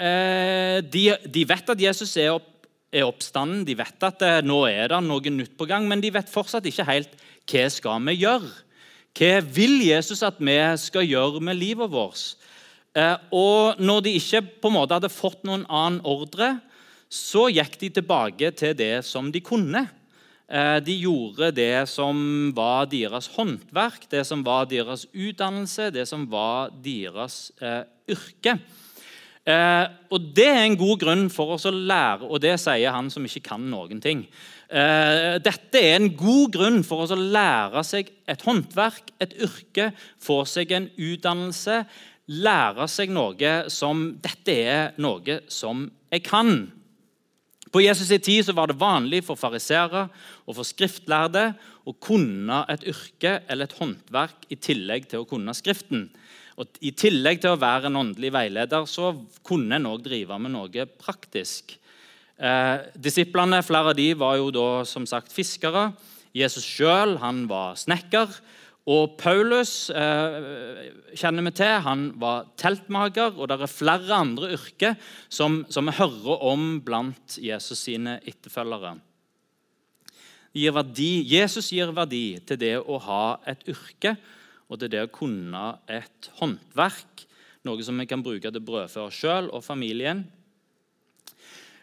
de, 0.92 1.04
de, 1.24 1.44
vet 1.48 1.70
at 1.72 1.82
Jesus 1.82 2.18
er, 2.18 2.34
opp, 2.36 2.68
er 2.92 3.08
oppstanden, 3.08 3.64
de 3.64 3.78
vet 3.80 4.04
at 4.04 4.24
nå 4.44 4.66
er 4.68 4.90
det 4.92 5.04
noe 5.06 5.32
nytt 5.32 5.56
på 5.56 5.68
gang, 5.70 5.88
men 5.88 6.02
de 6.04 6.12
vet 6.12 6.32
fortsatt 6.32 6.68
ikke 6.68 6.88
helt 6.90 7.22
hva 7.48 7.70
skal 7.72 8.04
vi 8.10 8.20
gjøre. 8.26 8.58
Hva 9.18 9.40
vil 9.44 9.80
Jesus 9.84 10.24
at 10.24 10.40
vi 10.40 10.58
skal 10.80 11.08
gjøre 11.08 11.42
med 11.44 11.58
livet 11.60 11.92
vårt? 11.92 12.36
Eh, 12.98 13.16
og 13.32 13.80
når 13.82 14.04
de 14.06 14.18
ikke 14.18 14.42
på 14.62 14.72
en 14.72 14.78
måte 14.80 14.98
hadde 14.98 15.12
fått 15.14 15.44
noen 15.48 15.66
annen 15.70 16.02
ordre, 16.08 16.58
så 17.10 17.48
gikk 17.50 17.80
de 17.82 17.90
tilbake 18.00 18.52
til 18.58 18.76
det 18.78 19.00
som 19.06 19.32
de 19.34 19.42
kunne. 19.42 19.88
Eh, 20.50 20.78
de 20.82 20.96
gjorde 20.98 21.52
det 21.54 21.86
som 21.90 22.50
var 22.58 22.88
deres 22.90 23.30
håndverk, 23.36 24.08
det 24.10 24.24
som 24.26 24.42
var 24.46 24.70
deres 24.70 25.06
utdannelse, 25.14 25.92
det 25.94 26.08
som 26.10 26.26
var 26.30 26.72
deres 26.74 27.52
eh, 27.62 27.84
yrke. 28.10 28.56
Eh, 29.46 29.86
og 30.10 30.32
Det 30.36 30.48
er 30.48 30.64
en 30.64 30.78
god 30.78 31.00
grunn 31.02 31.28
for 31.34 31.54
oss 31.54 31.68
å 31.70 31.74
lære, 31.74 32.26
og 32.26 32.42
det 32.42 32.56
sier 32.62 32.94
han 32.94 33.10
som 33.14 33.26
ikke 33.26 33.46
kan 33.52 33.70
noen 33.70 34.02
ting. 34.02 34.26
Eh, 34.70 35.40
dette 35.42 35.82
er 35.82 35.96
en 35.98 36.12
god 36.14 36.52
grunn 36.54 36.84
for 36.86 37.02
å 37.02 37.18
lære 37.18 37.82
seg 37.88 38.12
et 38.30 38.44
håndverk, 38.46 39.10
et 39.18 39.34
yrke, 39.42 39.90
få 40.22 40.44
seg 40.46 40.76
en 40.78 40.90
utdannelse, 40.94 41.80
lære 42.30 42.86
seg 42.86 43.10
noe 43.10 43.54
som 43.74 44.12
Dette 44.22 44.54
er 44.54 44.92
noe 45.02 45.40
som 45.50 45.88
jeg 46.14 46.22
kan. 46.28 46.68
På 47.74 47.82
Jesus' 47.82 48.14
i 48.14 48.22
tid 48.22 48.50
var 48.54 48.70
det 48.70 48.78
vanlig 48.82 49.24
for 49.26 49.38
fariseere 49.38 50.08
og 50.46 50.56
for 50.58 50.66
skriftlærde 50.66 51.52
å 51.90 51.94
kunne 52.02 52.64
et 52.70 52.86
yrke 52.94 53.40
eller 53.50 53.66
et 53.66 53.78
håndverk 53.78 54.48
i 54.54 54.58
tillegg 54.58 55.10
til 55.10 55.24
å 55.24 55.30
kunne 55.30 55.54
Skriften. 55.58 56.08
Og 56.60 56.78
I 56.84 56.92
tillegg 56.92 57.42
til 57.42 57.56
å 57.56 57.62
være 57.62 57.90
en 57.90 58.02
åndelig 58.02 58.34
veileder 58.36 58.86
så 58.90 59.14
kunne 59.48 59.78
en 59.78 59.90
òg 59.90 60.02
drive 60.06 60.38
med 60.42 60.54
noe 60.54 60.86
praktisk. 61.00 61.78
Eh, 62.40 62.78
disiplene, 62.96 63.60
Flere 63.68 63.92
av 63.92 63.98
de 63.98 64.14
var 64.16 64.38
jo 64.40 64.48
da 64.52 64.86
som 64.88 65.06
sagt 65.06 65.34
fiskere. 65.34 65.92
Jesus 66.32 66.64
sjøl 66.64 67.18
var 67.50 67.76
snekker. 67.76 68.32
Og 68.90 69.18
Paulus 69.20 69.92
eh, 69.92 70.88
kjenner 71.20 71.46
vi 71.46 71.52
til, 71.60 71.76
han 71.84 72.08
var 72.18 72.48
teltmaker. 72.58 73.36
Og 73.36 73.50
det 73.52 73.60
er 73.60 73.70
flere 73.70 74.16
andre 74.16 74.54
yrker 74.56 74.96
som, 75.28 75.66
som 75.70 75.86
vi 75.90 75.98
hører 76.00 76.48
om 76.48 76.80
blant 76.82 77.38
Jesus 77.38 77.84
sine 77.84 78.18
etterfølgere. 78.24 78.96
Gir 80.56 80.74
Jesus 81.30 81.70
gir 81.70 81.92
verdi 81.94 82.40
til 82.42 82.58
det 82.58 82.78
å 82.80 82.98
ha 83.06 83.40
et 83.46 83.62
yrke 83.70 84.16
og 84.70 84.80
til 84.80 84.90
det 84.90 85.04
å 85.04 85.12
kunne 85.14 85.78
et 85.86 86.32
håndverk. 86.40 87.28
Noe 87.68 87.84
som 87.84 88.00
vi 88.00 88.08
kan 88.10 88.24
bruke 88.24 88.48
til 88.48 88.62
å 88.62 88.66
brødføre 88.66 89.14
sjøl 89.14 89.52
og 89.54 89.66
familien. 89.66 90.24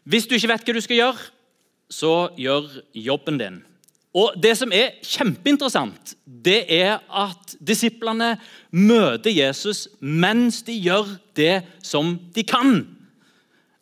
Hvis 0.07 0.29
du 0.29 0.37
ikke 0.37 0.53
vet 0.53 0.69
hva 0.69 0.75
du 0.77 0.85
skal 0.85 1.01
gjøre, 1.01 1.31
så 1.91 2.13
gjør 2.39 2.69
jobben 2.95 3.41
din. 3.41 3.63
Og 4.17 4.37
Det 4.41 4.55
som 4.57 4.73
er 4.73 4.97
kjempeinteressant, 5.05 6.15
det 6.25 6.65
er 6.73 7.03
at 7.11 7.57
disiplene 7.61 8.37
møter 8.73 9.35
Jesus 9.35 9.87
mens 10.01 10.63
de 10.65 10.79
gjør 10.79 11.11
det 11.37 11.61
som 11.85 12.15
de 12.35 12.45
kan. 12.47 12.87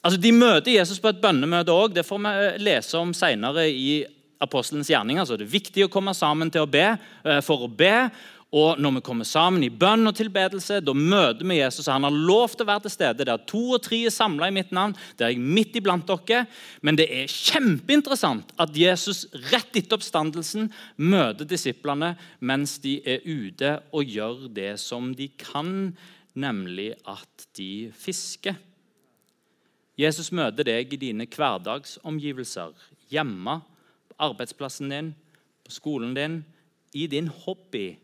Altså, 0.02 0.18
De 0.20 0.32
møter 0.32 0.74
Jesus 0.74 1.00
på 1.00 1.12
et 1.12 1.20
bønnemøte 1.22 1.72
òg. 1.72 1.94
Det 1.94 2.06
får 2.06 2.18
vi 2.18 2.64
lese 2.64 2.98
om 2.98 3.14
senere 3.14 3.68
i 3.70 4.04
apostelens 4.40 4.90
gjerninger. 4.90 5.22
Altså, 5.22 5.36
det 5.36 5.46
er 5.46 5.54
viktig 5.54 5.86
å 5.86 5.92
komme 5.92 6.14
sammen 6.16 6.50
til 6.50 6.64
å 6.64 6.70
be 6.70 6.86
eh, 6.96 7.40
for 7.44 7.64
å 7.64 7.70
be. 7.70 8.10
Og 8.54 8.78
når 8.78 8.92
vi 8.94 9.00
kommer 9.02 9.26
sammen 9.26 9.64
i 9.66 9.70
bønn 9.72 10.06
og 10.06 10.14
tilbedelse, 10.14 10.76
da 10.84 10.92
møter 10.94 11.42
vi 11.42 11.56
Jesus. 11.58 11.88
Han 11.90 12.06
har 12.06 12.14
lov 12.14 12.52
til 12.52 12.62
å 12.62 12.68
være 12.68 12.84
til 12.84 12.92
stede. 12.94 13.26
Der 13.26 13.40
to 13.50 13.62
og 13.74 13.80
tre 13.82 13.98
er 14.06 14.14
samla 14.14 14.46
i 14.46 14.54
mitt 14.54 14.70
navn. 14.74 14.94
Der 15.18 15.26
er 15.26 15.32
jeg 15.34 15.42
midt 15.42 15.74
iblant 15.80 16.06
dere. 16.06 16.44
Men 16.86 16.94
det 17.00 17.08
er 17.10 17.32
kjempeinteressant 17.32 18.52
at 18.62 18.76
Jesus 18.78 19.24
rett 19.50 19.74
etter 19.74 19.98
oppstandelsen 19.98 20.68
møter 21.02 21.48
disiplene 21.50 22.12
mens 22.38 22.76
de 22.84 23.00
er 23.02 23.26
ute 23.26 23.72
og 23.90 24.14
gjør 24.14 24.46
det 24.54 24.76
som 24.82 25.10
de 25.18 25.26
kan, 25.40 25.90
nemlig 26.38 26.92
at 27.10 27.48
de 27.58 27.90
fisker. 27.90 28.54
Jesus 29.98 30.30
møter 30.34 30.66
deg 30.70 30.94
i 30.94 31.00
dine 31.08 31.26
hverdagsomgivelser. 31.26 32.70
Hjemme, 33.10 33.58
på 34.10 34.18
arbeidsplassen 34.30 34.94
din, 34.94 35.12
på 35.66 35.74
skolen 35.74 36.14
din, 36.14 36.40
i 36.94 37.08
din 37.10 37.26
hobby 37.42 37.96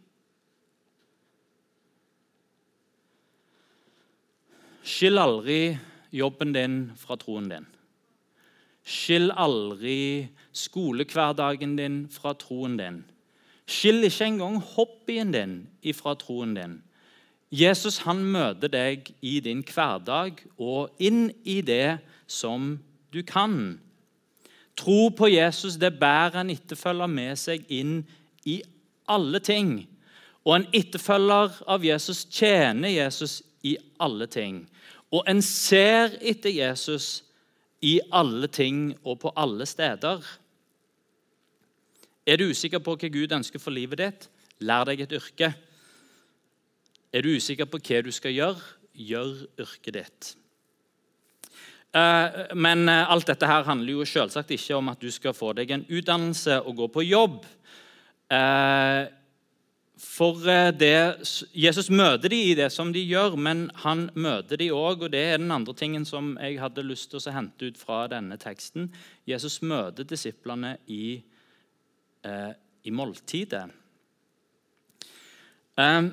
Skill 4.91 5.21
aldri 5.23 5.79
jobben 6.11 6.55
din 6.55 6.77
fra 6.99 7.17
troen 7.21 7.49
din. 7.51 7.67
Skill 8.83 9.31
aldri 9.39 10.29
skolehverdagen 10.53 11.77
din 11.79 12.03
fra 12.11 12.33
troen 12.35 12.79
din. 12.81 13.05
Skill 13.71 14.05
ikke 14.09 14.27
engang 14.27 14.59
hobbyen 14.75 15.33
din 15.33 15.53
ifra 15.83 16.17
troen 16.19 16.57
din. 16.57 16.81
Jesus 17.51 18.01
han 18.07 18.23
møter 18.25 18.71
deg 18.71 19.13
i 19.23 19.39
din 19.43 19.63
hverdag 19.67 20.43
og 20.59 20.91
inn 20.99 21.29
i 21.45 21.61
det 21.67 22.01
som 22.27 22.77
du 23.15 23.23
kan. 23.27 23.79
Tro 24.79 25.11
på 25.15 25.29
Jesus 25.31 25.79
det 25.79 25.93
bærer 26.01 26.41
en 26.41 26.51
etterfølger 26.51 27.11
med 27.11 27.39
seg 27.39 27.67
inn 27.69 28.01
i 28.47 28.61
alle 29.11 29.39
ting. 29.39 29.85
Og 30.47 30.57
en 30.57 30.67
etterfølger 30.75 31.61
av 31.69 31.85
Jesus 31.85 32.25
tjener 32.33 32.95
Jesus 32.95 33.41
i 33.67 33.76
alle 34.00 34.26
ting. 34.31 34.62
Og 35.11 35.26
en 35.29 35.43
ser 35.43 36.17
etter 36.21 36.52
Jesus 36.55 37.23
i 37.83 37.99
alle 38.12 38.49
ting 38.52 38.90
og 39.05 39.19
på 39.23 39.33
alle 39.37 39.67
steder. 39.67 40.21
Er 42.26 42.37
du 42.38 42.50
usikker 42.50 42.83
på 42.85 42.95
hva 42.95 43.11
Gud 43.11 43.33
ønsker 43.33 43.62
for 43.62 43.75
livet 43.75 44.00
ditt? 44.00 44.29
Lær 44.61 44.85
deg 44.88 45.02
et 45.02 45.17
yrke. 45.17 45.55
Er 47.11 47.25
du 47.25 47.33
usikker 47.35 47.67
på 47.67 47.81
hva 47.81 48.02
du 48.05 48.12
skal 48.14 48.37
gjøre? 48.37 48.61
Gjør 48.95 49.33
yrket 49.64 49.97
ditt. 49.97 50.35
Eh, 51.97 52.55
men 52.55 52.85
eh, 52.88 53.09
alt 53.11 53.26
dette 53.26 53.49
her 53.50 53.64
handler 53.67 53.97
jo 53.97 54.07
selvsagt 54.07 54.52
ikke 54.55 54.76
om 54.79 54.93
at 54.93 55.00
du 55.02 55.09
skal 55.11 55.35
få 55.35 55.55
deg 55.59 55.73
en 55.75 55.87
utdannelse 55.88 56.61
og 56.61 56.76
gå 56.85 56.90
på 56.95 57.07
jobb. 57.09 57.40
For 60.00 60.49
eh, 60.49 60.71
det, 60.73 61.28
Jesus 61.52 61.90
møter 61.92 62.33
de 62.33 62.38
i 62.50 62.54
det 62.57 62.71
som 62.73 62.88
de 62.92 63.02
gjør, 63.04 63.37
men 63.37 63.66
han 63.83 64.07
møter 64.16 64.57
de 64.61 64.71
òg, 64.73 65.04
og 65.04 65.12
det 65.12 65.21
er 65.21 65.40
den 65.40 65.52
andre 65.52 65.75
tingen 65.76 66.07
som 66.09 66.33
jeg 66.40 66.57
hadde 66.62 66.87
lyst 66.87 67.11
til 67.12 67.21
å 67.21 67.35
hente 67.35 67.69
ut 67.69 67.80
fra 67.80 68.07
denne 68.09 68.38
teksten. 68.40 68.88
Jesus 69.28 69.61
møter 69.61 70.09
disiplene 70.09 70.78
i, 70.88 71.21
eh, 72.25 72.52
i 72.88 72.95
måltidet. 72.97 73.66
Eh, 75.76 76.11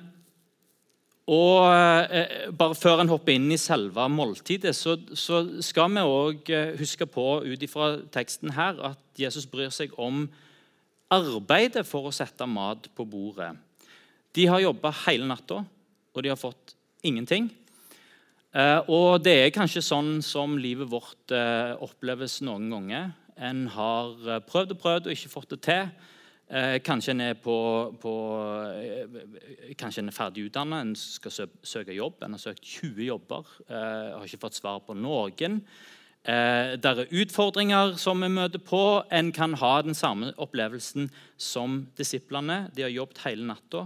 og 1.28 1.64
bare 2.56 2.76
Før 2.80 3.02
en 3.02 3.12
hopper 3.12 3.36
inn 3.36 3.52
i 3.52 3.60
selve 3.60 4.06
måltidet, 4.08 4.76
så, 4.76 4.96
så 5.12 5.42
skal 5.64 5.92
vi 5.92 6.04
òg 6.08 6.52
eh, 6.56 6.76
huske 6.80 7.08
på 7.08 7.26
ut 7.44 7.64
ifra 7.64 7.98
teksten 8.12 8.56
her 8.56 8.80
at 8.94 9.00
Jesus 9.20 9.48
bryr 9.48 9.72
seg 9.76 9.96
om 10.00 10.26
arbeidet 11.12 11.84
for 11.88 12.08
å 12.08 12.16
sette 12.16 12.48
mat 12.48 12.88
på 12.96 13.08
bordet. 13.08 13.54
De 14.38 14.46
har 14.46 14.62
jobba 14.62 14.92
hele 15.08 15.26
natta, 15.26 15.64
og 16.14 16.24
de 16.24 16.30
har 16.30 16.38
fått 16.38 16.76
ingenting. 17.06 17.48
Eh, 18.58 18.80
og 18.90 19.24
det 19.26 19.36
er 19.42 19.56
kanskje 19.56 19.84
sånn 19.86 20.20
som 20.26 20.56
livet 20.62 20.90
vårt 20.90 21.34
eh, 21.36 21.74
oppleves 21.84 22.40
noen 22.46 22.70
ganger. 22.72 23.10
En 23.50 23.66
har 23.74 24.14
eh, 24.28 24.44
prøvd 24.46 24.76
og 24.76 24.80
prøvd 24.84 25.10
og 25.10 25.16
ikke 25.16 25.34
fått 25.34 25.56
det 25.56 25.64
til. 25.70 25.90
Kanskje 26.48 27.12
en 27.12 27.22
er, 27.26 27.34
på, 27.44 27.54
på, 28.00 28.12
kanskje 29.76 30.00
en 30.00 30.08
er 30.08 30.16
ferdig 30.16 30.46
utdannet, 30.46 30.80
en 30.80 30.94
skal 30.96 31.50
søke 31.60 31.92
jobb. 31.92 32.22
En 32.24 32.38
har 32.38 32.40
søkt 32.40 32.64
20 32.64 33.02
jobber, 33.04 33.50
har 33.68 34.24
ikke 34.24 34.40
fått 34.46 34.56
svar 34.56 34.78
på 34.88 34.96
noen. 34.96 35.58
Det 36.24 36.88
er 36.88 37.12
utfordringer 37.20 37.98
som 38.00 38.24
vi 38.24 38.32
møter 38.32 38.64
på. 38.64 38.80
En 39.12 39.34
kan 39.36 39.58
ha 39.60 39.74
den 39.84 40.00
samme 40.00 40.32
opplevelsen 40.40 41.12
som 41.36 41.82
disiplene. 42.00 42.70
De 42.72 42.88
har 42.88 42.96
jobbet 42.96 43.26
hele 43.26 43.52
natta, 43.52 43.84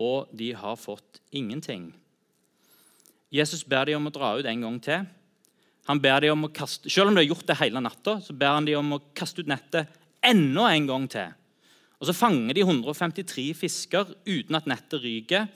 og 0.00 0.30
de 0.34 0.52
har 0.56 0.78
fått 0.80 1.20
ingenting. 1.34 1.92
Jesus 3.34 3.64
ber 3.66 3.88
dem 3.88 4.00
om 4.00 4.10
å 4.10 4.14
dra 4.14 4.34
ut 4.38 4.46
en 4.46 4.66
gang 4.66 4.80
til. 4.82 5.06
Han 5.90 6.00
ber 6.00 6.22
dem 6.24 6.38
om 6.38 6.48
å 6.48 6.52
kaste, 6.54 6.88
Selv 6.90 7.10
om 7.10 7.16
de 7.16 7.24
har 7.24 7.32
gjort 7.32 7.46
det 7.46 7.58
hele 7.60 7.82
natta, 7.82 8.20
så 8.22 8.32
ber 8.32 8.54
han 8.56 8.64
dem 8.64 8.80
om 8.80 8.96
å 8.96 9.02
kaste 9.14 9.42
ut 9.42 9.50
nettet 9.50 9.90
enda 10.24 10.70
en 10.70 10.86
gang 10.86 11.08
til. 11.10 11.34
Og 12.00 12.06
Så 12.08 12.14
fanger 12.16 12.54
de 12.54 12.64
153 12.64 13.54
fisker 13.54 14.14
uten 14.26 14.54
at 14.54 14.66
nettet 14.66 15.02
ryker. 15.02 15.48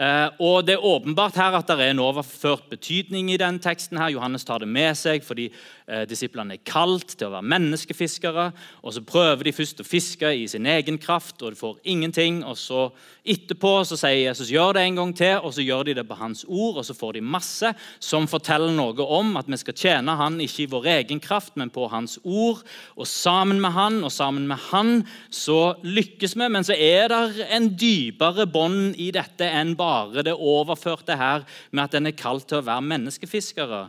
Eh, 0.00 0.28
og 0.40 0.64
Det 0.66 0.72
er 0.74 0.84
åpenbart 0.84 1.36
her 1.36 1.52
at 1.52 1.68
det 1.68 1.76
er 1.76 1.90
en 1.92 2.00
overført 2.00 2.70
betydning 2.70 3.30
i 3.30 3.36
den 3.36 3.58
teksten. 3.58 3.98
her. 3.98 4.08
Johannes 4.08 4.44
tar 4.44 4.58
det 4.58 4.68
med 4.68 4.96
seg 4.96 5.22
fordi 5.22 5.52
eh, 5.86 6.06
disiplene 6.08 6.54
er 6.54 6.64
kalt 6.64 7.12
til 7.18 7.28
å 7.28 7.34
være 7.36 7.44
menneskefiskere. 7.52 8.52
og 8.82 8.92
Så 8.92 9.04
prøver 9.04 9.44
de 9.44 9.52
først 9.52 9.80
å 9.80 9.84
fiske 9.84 10.32
i 10.34 10.46
sin 10.48 10.66
egen 10.66 10.98
kraft, 10.98 11.42
og 11.42 11.52
de 11.52 11.56
får 11.56 11.78
ingenting. 11.84 12.42
og 12.44 12.56
så 12.56 12.90
Etterpå 13.22 13.84
så 13.86 13.94
sier 13.94 14.26
Jesus 14.26 14.48
gjør 14.50 14.72
det 14.74 14.82
en 14.82 14.96
gang 14.96 15.14
til, 15.14 15.36
og 15.38 15.52
så 15.54 15.62
gjør 15.62 15.84
de 15.84 15.94
det 15.94 16.08
på 16.08 16.16
hans 16.18 16.44
ord. 16.48 16.78
og 16.78 16.84
Så 16.84 16.94
får 16.94 17.12
de 17.12 17.20
masse 17.20 17.74
som 18.00 18.26
forteller 18.26 18.72
noe 18.72 18.98
om 19.06 19.36
at 19.36 19.46
vi 19.46 19.56
skal 19.56 19.74
tjene 19.74 20.16
han 20.16 20.40
ikke 20.40 20.62
i 20.62 20.70
vår 20.72 20.86
egen 20.86 21.20
kraft, 21.20 21.54
men 21.54 21.70
på 21.70 21.86
hans 21.88 22.18
ord. 22.24 22.64
Og 22.96 23.06
sammen 23.06 23.60
med 23.60 23.70
han 23.72 24.02
og 24.02 24.10
sammen 24.10 24.48
med 24.48 24.56
han 24.72 25.06
så 25.30 25.76
lykkes 25.84 26.34
vi. 26.34 26.48
Men 26.48 26.64
så 26.64 26.72
er 26.72 27.08
det 27.08 27.46
en 27.50 27.68
dypere 27.76 28.46
bånd 28.46 28.96
i 28.96 29.12
dette 29.12 29.44
enn 29.44 29.76
bare 29.76 29.81
det 30.24 30.34
overførte 30.34 31.16
her 31.16 31.46
med 31.70 31.84
at 31.84 31.94
en 31.98 32.10
er 32.10 32.16
kalt 32.16 32.48
til 32.48 32.60
å 32.60 32.66
være 32.66 32.88
menneskefiskere. 32.90 33.86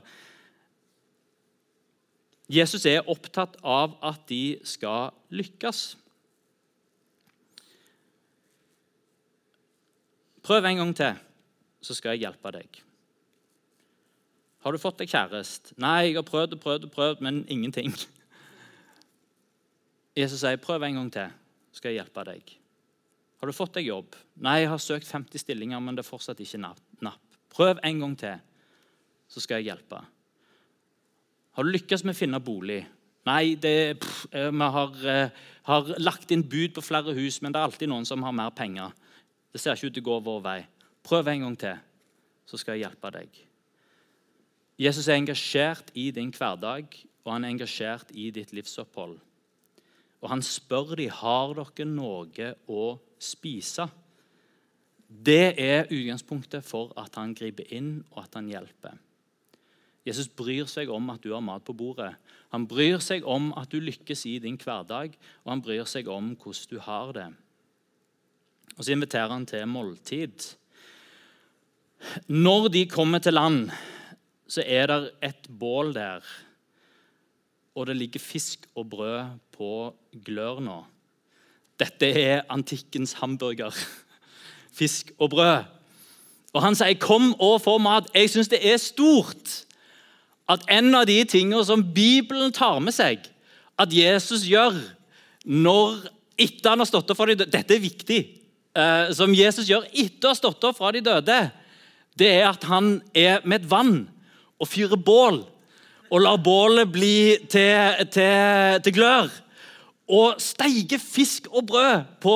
Jesus 2.52 2.86
er 2.86 3.08
opptatt 3.10 3.56
av 3.64 3.96
at 4.04 4.26
de 4.30 4.60
skal 4.68 5.14
lykkes. 5.34 5.84
Prøv 10.44 10.66
en 10.68 10.82
gang 10.82 10.96
til, 10.96 11.22
så 11.84 11.96
skal 11.96 12.18
jeg 12.18 12.26
hjelpe 12.26 12.52
deg. 12.52 12.82
Har 14.64 14.72
du 14.72 14.80
fått 14.80 15.00
deg 15.00 15.12
kjæreste? 15.12 15.76
Nei, 15.80 16.10
jeg 16.10 16.20
har 16.20 16.28
prøvd 16.28 16.56
og 16.56 16.64
prøvd, 16.64 16.88
og 16.88 16.92
prøvd, 16.92 17.24
men 17.24 17.44
ingenting. 17.52 17.96
Jesus 20.20 20.44
sier, 20.44 20.60
'Prøv 20.60 20.84
en 20.84 21.00
gang 21.00 21.12
til, 21.12 21.32
så 21.72 21.82
skal 21.82 21.92
jeg 21.92 22.04
hjelpe 22.04 22.28
deg'. 22.28 22.62
Har 23.44 23.50
du 23.52 23.58
fått 23.58 23.74
deg 23.76 23.90
jobb? 23.90 24.14
Nei, 24.40 24.62
jeg 24.62 24.70
har 24.72 24.80
søkt 24.80 25.10
50 25.12 25.42
stillinger, 25.42 25.82
men 25.84 25.98
det 25.98 26.06
er 26.06 26.08
fortsatt 26.08 26.40
ikke 26.40 26.62
napp. 26.64 27.34
Prøv 27.52 27.82
en 27.84 27.98
gang 28.00 28.14
til, 28.16 28.38
så 29.28 29.42
skal 29.44 29.60
jeg 29.60 29.68
hjelpe. 29.68 30.00
Har 31.52 31.68
du 31.68 31.72
lykkes 31.74 32.06
med 32.08 32.16
å 32.16 32.20
finne 32.22 32.40
bolig? 32.40 32.78
Nei, 33.28 33.58
det, 33.60 34.00
pff, 34.00 34.22
eh, 34.32 34.48
vi 34.48 34.70
har, 34.78 34.96
eh, 35.12 35.44
har, 35.68 35.92
lagt 36.00 36.32
inn 36.32 36.46
bud 36.48 36.72
på 36.78 36.86
flere 36.88 37.12
hus, 37.20 37.42
men 37.42 37.52
det 37.52 37.60
er 37.60 37.68
alltid 37.68 37.92
noen 37.92 38.08
som 38.08 38.24
har 38.24 38.32
mer 38.32 38.56
penger. 38.56 38.96
Det 39.52 39.60
ser 39.60 39.76
ikke 39.76 39.92
ut 39.92 39.98
til 40.00 40.06
å 40.06 40.08
gå 40.08 40.18
vår 40.24 40.42
vei. 40.48 40.58
Prøv 41.04 41.28
en 41.28 41.44
gang 41.44 41.60
til, 41.60 41.84
så 42.48 42.58
skal 42.58 42.80
jeg 42.80 42.88
hjelpe 42.88 43.12
deg. 43.12 43.44
Jesus 44.80 45.10
er 45.10 45.20
engasjert 45.20 45.92
i 46.00 46.12
din 46.16 46.32
hverdag, 46.32 46.96
og 47.26 47.34
han 47.36 47.44
er 47.44 47.58
engasjert 47.58 48.16
i 48.16 48.32
ditt 48.32 48.56
livsopphold. 48.56 49.20
Og 50.24 50.30
han 50.32 50.44
spør 50.46 50.96
dem 50.96 51.12
har 51.20 51.53
dere 51.58 51.88
noe 51.89 52.53
å 52.72 52.84
spise. 53.20 53.89
Det 55.08 55.53
er 55.60 55.89
utgangspunktet 55.92 56.65
for 56.65 56.94
at 56.98 57.20
han 57.20 57.36
griper 57.38 57.68
inn 57.75 57.98
og 58.13 58.24
at 58.24 58.39
han 58.39 58.48
hjelper. 58.50 58.96
Jesus 60.03 60.27
bryr 60.27 60.68
seg 60.68 60.89
om 60.92 61.12
at 61.13 61.24
du 61.24 61.32
har 61.32 61.44
mat 61.44 61.63
på 61.63 61.75
bordet. 61.75 62.12
Han 62.51 62.65
bryr 62.68 63.00
seg 63.03 63.24
om 63.27 63.51
at 63.60 63.72
du 63.72 63.80
lykkes 63.80 64.25
i 64.27 64.36
din 64.44 64.58
hverdag, 64.60 65.13
og 65.44 65.51
han 65.53 65.63
bryr 65.63 65.88
seg 65.88 66.10
om 66.12 66.34
hvordan 66.36 66.72
du 66.72 66.80
har 66.84 67.13
det. 67.15 67.30
Og 68.75 68.84
Så 68.84 68.96
inviterer 68.96 69.32
han 69.32 69.46
til 69.46 69.68
måltid. 69.70 70.56
Når 72.27 72.68
de 72.74 72.86
kommer 72.89 73.20
til 73.24 73.38
land, 73.38 73.72
så 74.48 74.63
er 74.65 74.88
det 74.88 75.13
et 75.24 75.48
bål 75.48 75.94
der, 75.96 76.25
og 77.75 77.88
det 77.88 77.96
ligger 77.98 78.22
fisk 78.22 78.68
og 78.75 78.90
brød 78.90 79.38
på 79.55 79.94
glør 80.25 80.62
nå. 80.62 80.79
Dette 81.79 82.09
er 82.22 82.44
antikkens 82.53 83.16
hamburger. 83.18 83.74
Fisk 84.77 85.12
og 85.20 85.29
brød. 85.29 85.64
Og 86.53 86.62
Han 86.62 86.75
sier, 86.75 86.94
'Kom 86.94 87.33
og 87.42 87.62
få 87.62 87.77
mat'. 87.77 88.12
Jeg 88.14 88.29
syns 88.29 88.48
det 88.48 88.62
er 88.62 88.77
stort 88.77 89.66
at 90.50 90.62
en 90.70 90.96
av 90.96 91.05
de 91.05 91.24
tingene 91.24 91.66
som 91.66 91.94
Bibelen 91.94 92.51
tar 92.51 92.79
med 92.79 92.94
seg 92.94 93.20
at 93.79 93.94
Jesus 93.94 94.46
gjør 94.46 94.75
når 95.46 96.07
etter 96.38 96.70
han 96.70 96.79
har 96.79 96.90
stått 96.90 97.09
opp 97.09 97.18
fra 97.18 97.25
de 97.29 97.36
døde 97.36 97.51
Dette 97.51 97.75
er 97.75 97.83
viktig 97.83 98.20
eh, 98.77 99.12
som 99.16 99.33
Jesus 99.33 99.70
gjør 99.70 99.88
etter 99.92 100.29
å 100.29 100.33
ha 100.33 100.38
stått 100.38 100.64
opp 100.64 100.77
fra 100.77 100.92
de 100.92 101.01
døde, 101.01 101.40
det 102.18 102.29
er 102.29 102.48
at 102.50 102.64
han 102.70 103.01
er 103.16 103.42
med 103.46 103.62
et 103.62 103.70
vann 103.70 103.96
og 104.62 104.70
fyrer 104.70 105.00
bål. 105.00 105.44
Og 106.14 106.22
lar 106.22 106.38
bålet 106.46 106.92
bli 106.94 107.16
til, 107.50 108.06
til, 108.14 108.84
til 108.86 108.94
glør. 108.94 109.32
Og 110.14 110.38
steiker 110.42 111.02
fisk 111.02 111.48
og 111.50 111.66
brød 111.72 112.06
på, 112.22 112.36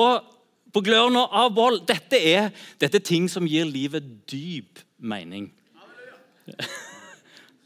på 0.74 0.82
glørne 0.82 1.22
av 1.30 1.52
bål. 1.54 1.78
Dette 1.86 2.18
er, 2.18 2.50
dette 2.80 2.98
er 2.98 3.06
ting 3.06 3.28
som 3.30 3.46
gir 3.46 3.68
livet 3.68 4.06
dyp 4.30 4.82
mening. 4.98 5.50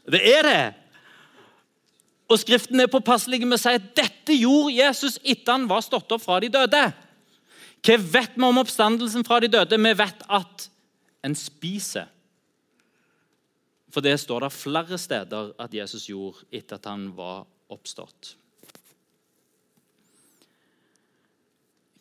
Det 0.03 0.19
er 0.19 0.43
det. 0.43 0.63
Og 2.27 2.39
Skriften 2.41 2.81
er 2.83 2.89
påpasselig 2.91 3.39
med 3.45 3.55
å 3.55 3.61
si 3.61 3.71
at 3.77 3.85
dette 3.95 4.35
gjorde 4.35 4.73
Jesus 4.75 5.15
etter 5.21 5.55
han 5.55 5.67
var 5.69 5.83
stått 5.85 6.11
opp 6.11 6.23
fra 6.23 6.41
de 6.43 6.49
døde. 6.51 6.81
Hva 7.83 7.97
vet 7.99 8.35
vi 8.35 8.47
om 8.47 8.59
oppstandelsen 8.61 9.25
fra 9.27 9.41
de 9.43 9.49
døde? 9.51 9.79
Vi 9.79 9.93
vet 9.99 10.25
at 10.27 10.67
en 11.23 11.35
spiser. 11.39 12.09
For 13.93 14.01
det 14.01 14.15
står 14.21 14.47
det 14.47 14.55
flere 14.55 14.97
steder 14.97 15.51
at 15.61 15.73
Jesus 15.73 16.07
gjorde 16.09 16.47
etter 16.49 16.79
at 16.79 16.89
han 16.89 17.11
var 17.13 17.45
oppstått. 17.73 18.33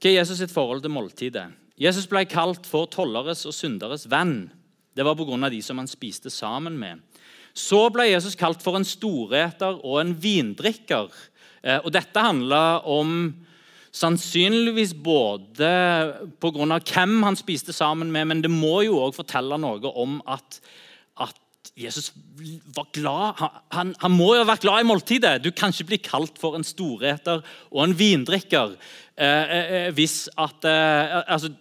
Hva 0.00 0.10
er 0.10 0.18
Jesus 0.18 0.40
sitt 0.40 0.54
forhold 0.54 0.82
til 0.82 0.90
måltidet? 0.90 1.50
Jesus 1.78 2.08
ble 2.10 2.24
kalt 2.26 2.66
for 2.68 2.88
tolleres 2.90 3.44
og 3.46 3.54
synderes 3.54 4.08
venn. 4.10 4.50
Det 4.96 5.04
var 5.04 5.16
pga. 5.16 5.48
de 5.48 5.60
som 5.62 5.78
han 5.78 5.88
spiste 5.88 6.30
sammen 6.30 6.78
med. 6.78 7.00
Så 7.54 7.90
ble 7.92 8.08
Jesus 8.08 8.34
kalt 8.34 8.62
for 8.64 8.76
en 8.76 8.88
storeter 8.88 9.78
og 9.84 10.00
en 10.00 10.14
vindrikker. 10.16 11.12
Eh, 11.62 11.78
og 11.84 11.92
Dette 11.92 12.20
handla 12.20 12.82
om 12.84 13.32
Sannsynligvis 13.92 14.94
både 14.94 15.68
pga. 16.40 16.78
hvem 16.80 17.22
han 17.22 17.36
spiste 17.36 17.72
sammen 17.72 18.10
med, 18.10 18.24
men 18.24 18.40
det 18.40 18.50
må 18.50 18.82
jo 18.86 18.96
òg 19.04 19.12
fortelle 19.14 19.58
noe 19.60 19.92
om 19.92 20.22
at, 20.26 20.60
at 21.20 21.36
Jesus 21.78 22.12
var 22.76 22.88
glad. 22.92 23.38
Han, 23.72 23.94
han, 24.00 24.12
må 24.12 24.32
jo 24.34 24.42
ha 24.42 24.48
vært 24.48 24.64
glad 24.66 24.82
i 24.82 24.88
måltidet. 24.88 25.36
Du 25.44 25.50
kan 25.54 25.72
ikke 25.72 25.88
bli 25.92 26.00
kalt 26.04 26.40
for 26.40 26.58
en 26.58 26.66
storeter 26.66 27.40
og 27.70 27.84
en 27.84 27.96
vindrikker 27.96 28.74
eh, 29.16 29.26
eh, 29.26 29.72
eh 29.78 29.90
hvis 29.96 30.26
at 30.36 30.68
eh, 30.68 31.22
altså, 31.22 31.52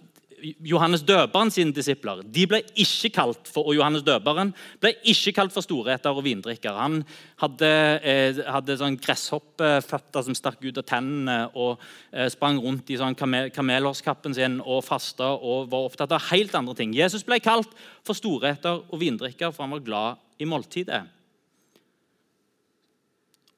Johannes 0.66 1.04
døperen 1.06 1.52
sine 1.54 1.74
disipler 1.76 2.22
de 2.26 2.46
ble 2.50 2.62
ikke 2.80 3.12
kalt 3.16 3.50
for, 3.52 3.68
og 3.70 3.78
Johannes 3.78 4.04
døperen 4.06 4.54
ble 4.82 4.94
ikke 5.12 5.34
kalt 5.38 5.54
for 5.54 5.66
storheter 5.66 6.16
og 6.16 6.26
vindrikker. 6.26 6.76
Han 6.78 7.02
hadde, 7.42 7.70
eh, 8.02 8.42
hadde 8.46 8.78
sånn 8.80 8.98
gresshoppeføtter 9.02 10.26
som 10.26 10.38
stakk 10.38 10.64
ut 10.66 10.82
av 10.82 10.88
tennene 10.90 11.38
og 11.54 11.82
eh, 12.12 12.30
sprang 12.34 12.60
rundt 12.62 12.90
i 12.90 13.00
sånn 13.00 13.18
kamel, 13.18 13.52
kamelhårskappen 13.54 14.36
sin 14.38 14.60
og 14.62 14.84
fasta 14.88 15.34
og 15.38 15.70
var 15.72 15.90
opptatt 15.90 16.16
av 16.16 16.30
helt 16.32 16.56
andre 16.58 16.76
ting. 16.78 16.96
Jesus 16.98 17.26
ble 17.28 17.42
kalt 17.44 17.72
for 18.08 18.18
storheter 18.18 18.84
og 18.88 19.02
vindrikker, 19.02 19.54
for 19.54 19.66
han 19.66 19.76
var 19.78 19.86
glad 19.86 20.42
i 20.42 20.50
måltidet. 20.50 21.04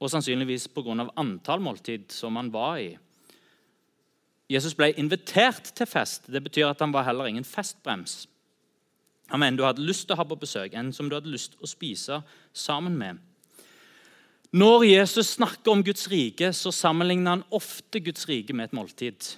Og 0.03 0.11
sannsynligvis 0.11 0.67
pga. 0.75 1.07
antall 1.15 1.63
måltid 1.63 2.11
som 2.11 2.35
han 2.35 2.51
var 2.51 2.77
i. 2.81 2.91
Jesus 4.53 4.75
ble 4.77 4.91
invitert 5.01 5.71
til 5.73 5.89
fest. 5.89 6.29
Det 6.29 6.43
betyr 6.45 6.69
at 6.69 6.81
han 6.83 6.93
var 6.93 7.07
heller 7.07 7.29
ingen 7.29 7.47
festbrems. 7.47 8.27
Han 9.31 9.41
var 9.41 9.49
en 9.49 9.57
du 9.57 9.63
hadde 9.65 9.85
lyst 9.85 10.05
til 10.05 10.15
å 10.15 10.19
ha 10.21 10.25
på 10.29 10.37
besøk, 10.37 10.75
en 10.77 10.91
som 10.93 11.09
du 11.09 11.15
hadde 11.17 11.31
lyst 11.31 11.55
til 11.55 11.65
å 11.65 11.69
spise 11.69 12.19
sammen 12.53 12.97
med. 12.99 13.21
Når 14.53 14.83
Jesus 14.85 15.31
snakker 15.39 15.73
om 15.73 15.81
Guds 15.81 16.05
rike, 16.11 16.51
så 16.53 16.69
sammenligner 16.69 17.39
han 17.39 17.47
ofte 17.49 18.03
Guds 18.03 18.27
rike 18.29 18.53
med 18.53 18.69
et 18.69 18.75
måltid. 18.77 19.31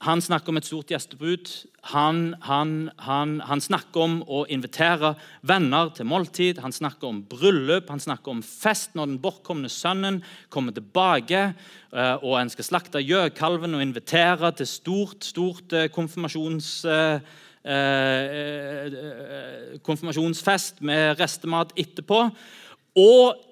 Han 0.00 0.22
snakker 0.24 0.48
om 0.48 0.56
et 0.56 0.64
stort 0.64 0.88
gjestebud. 0.88 1.50
Han, 1.92 2.34
han, 2.46 2.70
han, 3.04 3.34
han, 3.44 3.60
snakker 3.60 4.00
om 4.00 4.14
å 4.24 4.46
invitere 4.48 5.10
venner 5.44 5.90
til 5.92 6.08
måltid. 6.08 6.62
Han 6.64 6.72
snakker 6.72 7.10
om 7.10 7.18
bryllup, 7.28 7.90
han 7.92 8.00
snakker 8.00 8.32
om 8.32 8.40
fest 8.40 8.96
når 8.96 9.10
den 9.10 9.18
bortkomne 9.20 9.68
sønnen 9.68 10.22
kommer 10.48 10.72
tilbake. 10.72 11.42
Eh, 11.92 12.16
og 12.24 12.38
en 12.40 12.52
skal 12.52 12.68
slakte 12.70 13.04
gjøkalven 13.04 13.76
og 13.76 13.84
invitere 13.84 14.54
til 14.56 14.70
stort, 14.72 15.28
stort 15.34 15.76
eh, 15.76 15.90
konfirmasjons, 15.92 16.72
eh, 16.88 17.20
konfirmasjonsfest 19.84 20.80
med 20.80 21.20
restemat 21.20 21.76
etterpå. 21.76 22.24
Og 23.04 23.49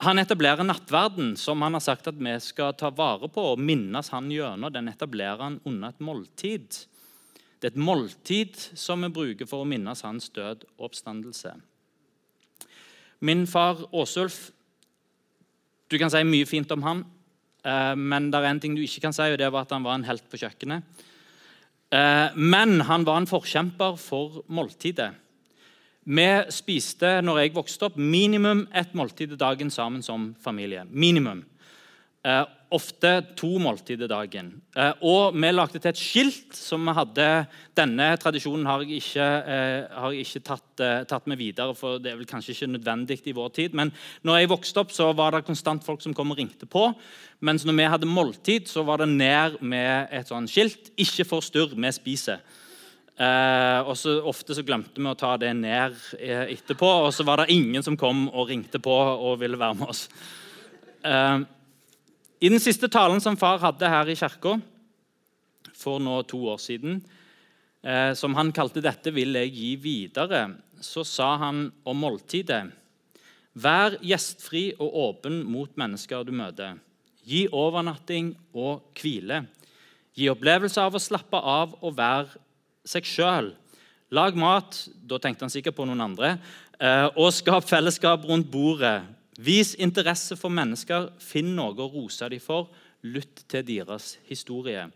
Han 0.00 0.18
etablerer 0.18 0.64
nattverden, 0.64 1.34
som 1.36 1.60
han 1.62 1.76
har 1.76 1.82
sagt 1.84 2.06
at 2.08 2.16
vi 2.16 2.32
skal 2.40 2.72
ta 2.72 2.88
vare 2.88 3.28
på 3.28 3.42
og 3.52 3.60
minnes 3.60 4.08
han 4.14 4.30
gjennom. 4.32 4.72
Den 4.72 4.88
etablerer 4.88 5.42
han 5.42 5.58
under 5.68 5.92
et 5.92 6.00
måltid. 6.00 6.78
Det 7.60 7.68
er 7.68 7.74
et 7.74 7.82
måltid 7.84 8.56
som 8.80 9.04
vi 9.04 9.10
bruker 9.12 9.48
for 9.48 9.60
å 9.60 9.68
minnes 9.68 10.00
hans 10.06 10.30
død 10.32 10.64
og 10.78 10.86
oppstandelse. 10.88 11.52
Min 13.20 13.44
far 13.46 13.84
Åsulf 13.92 14.50
Du 15.90 15.98
kan 15.98 16.08
si 16.08 16.20
mye 16.22 16.46
fint 16.46 16.70
om 16.70 16.84
han, 16.86 17.00
eh, 17.66 17.96
men 17.98 18.28
det 18.30 18.38
er 18.38 18.44
en 18.46 18.60
ting 18.62 18.76
du 18.76 18.82
ikke 18.84 19.00
kan 19.02 19.12
si, 19.12 19.24
og 19.26 19.38
det 19.40 19.48
var 19.50 19.66
at 19.66 19.72
han 19.74 19.82
var 19.82 19.96
en 19.98 20.04
helt 20.06 20.22
på 20.30 20.38
kjøkkenet. 20.38 20.84
Eh, 21.90 22.36
men 22.36 22.80
han 22.86 23.02
var 23.04 23.18
en 23.18 23.26
forkjemper 23.26 23.98
for 23.98 24.44
måltidet. 24.46 25.10
Vi 26.08 26.28
spiste 26.48 27.18
når 27.20 27.42
jeg 27.42 27.54
vokste 27.54 27.90
opp, 27.90 27.98
minimum 28.00 28.64
ett 28.72 28.94
måltid 28.96 29.34
i 29.34 29.40
dagen 29.40 29.70
sammen 29.70 30.02
som 30.02 30.30
familie. 30.40 30.86
Minimum. 30.88 31.44
Eh, 32.24 32.44
ofte 32.70 33.10
to 33.36 33.48
måltider 33.60 34.08
dagen. 34.08 34.50
Eh, 34.76 34.92
og 35.02 35.34
vi 35.34 35.50
lagde 35.52 35.80
til 35.80 35.90
et 35.90 36.00
skilt 36.00 36.56
som 36.56 36.84
vi 36.86 36.94
hadde 36.94 37.28
Denne 37.76 38.10
tradisjonen 38.20 38.66
har 38.68 38.82
jeg 38.84 39.00
ikke, 39.00 39.24
eh, 39.24 39.88
har 39.88 40.12
jeg 40.12 40.26
ikke 40.26 40.44
tatt, 40.44 40.80
eh, 40.80 41.04
tatt, 41.04 41.26
med 41.26 41.38
videre, 41.38 41.74
for 41.74 41.98
det 41.98 42.12
er 42.12 42.16
vel 42.16 42.26
kanskje 42.26 42.52
ikke 42.54 42.72
nødvendig 42.76 43.26
i 43.26 43.32
vår 43.32 43.48
tid. 43.52 43.74
Men 43.74 43.92
når 44.22 44.40
jeg 44.40 44.48
vokste 44.50 44.80
opp, 44.80 44.90
så 44.92 45.14
var 45.16 45.32
det 45.32 45.46
konstant 45.46 45.82
folk 45.84 46.02
som 46.02 46.14
kom 46.14 46.30
og 46.30 46.36
ringte 46.36 46.66
på. 46.66 46.94
Mens 47.40 47.64
når 47.64 47.76
vi 47.76 47.90
hadde 47.90 48.06
måltid, 48.06 48.68
så 48.68 48.84
var 48.84 48.98
det 48.98 49.08
ned 49.08 49.62
med 49.62 50.08
et 50.12 50.28
sånt 50.28 50.50
skilt. 50.50 50.90
'Ikke 50.96 51.24
forstyrr, 51.24 51.74
vi 51.74 51.88
spiser'. 51.88 52.40
Eh, 53.20 53.80
og 53.84 53.98
så 54.00 54.14
Ofte 54.24 54.56
så 54.56 54.64
glemte 54.64 54.96
vi 54.96 55.08
å 55.10 55.18
ta 55.18 55.34
det 55.40 55.50
ned 55.58 55.96
eh, 56.16 56.54
etterpå, 56.54 56.88
og 57.04 57.12
så 57.12 57.26
var 57.28 57.42
det 57.42 57.52
ingen 57.52 57.84
som 57.84 57.98
kom 58.00 58.28
og 58.30 58.48
ringte 58.48 58.80
på 58.80 58.94
og 58.94 59.40
ville 59.42 59.60
være 59.60 59.76
med 59.76 59.92
oss. 59.92 60.06
Eh, 61.04 61.42
I 62.40 62.52
den 62.52 62.62
siste 62.62 62.88
talen 62.88 63.20
som 63.20 63.36
far 63.36 63.60
hadde 63.60 63.92
her 63.92 64.08
i 64.08 64.16
kirka 64.16 64.56
for 65.76 66.00
nå 66.00 66.22
to 66.28 66.40
år 66.48 66.60
siden, 66.64 67.02
eh, 67.84 68.12
som 68.16 68.34
han 68.40 68.52
kalte 68.56 68.80
'Dette 68.80 69.12
vil 69.12 69.36
jeg 69.36 69.52
gi 69.52 69.70
videre', 69.76 70.56
så 70.80 71.04
sa 71.04 71.36
han 71.36 71.72
om 71.84 71.96
måltidet 71.96 72.72
Vær 73.52 73.98
gjestfri 74.00 74.70
og 74.78 74.94
åpen 74.94 75.42
mot 75.44 75.68
mennesker 75.76 76.24
du 76.24 76.30
møter. 76.32 76.78
Gi 77.26 77.48
overnatting 77.52 78.36
og 78.54 78.94
hvile. 78.94 79.42
Gi 80.14 80.30
opplevelse 80.30 80.80
av 80.80 80.94
å 80.94 81.02
slappe 81.02 81.36
av 81.36 81.74
og 81.82 81.96
være 81.98 82.38
seg 82.86 83.06
sjøl. 83.06 83.52
Lag 84.10 84.36
mat 84.38 84.88
da 85.06 85.20
tenkte 85.22 85.46
han 85.46 85.52
sikkert 85.52 85.76
på 85.78 85.86
noen 85.86 86.02
andre, 86.02 86.36
eh, 86.80 87.08
og 87.14 87.32
skap 87.32 87.66
fellesskap 87.68 88.24
rundt 88.26 88.50
bordet. 88.50 89.02
Vis 89.38 89.74
interesse 89.74 90.36
for 90.36 90.52
mennesker. 90.52 91.10
Finn 91.18 91.54
noe 91.56 91.72
å 91.72 91.90
rose 91.92 92.28
dem 92.28 92.40
for. 92.40 92.68
Lytt 93.02 93.44
til 93.48 93.64
deres 93.64 94.18
historie. 94.28 94.90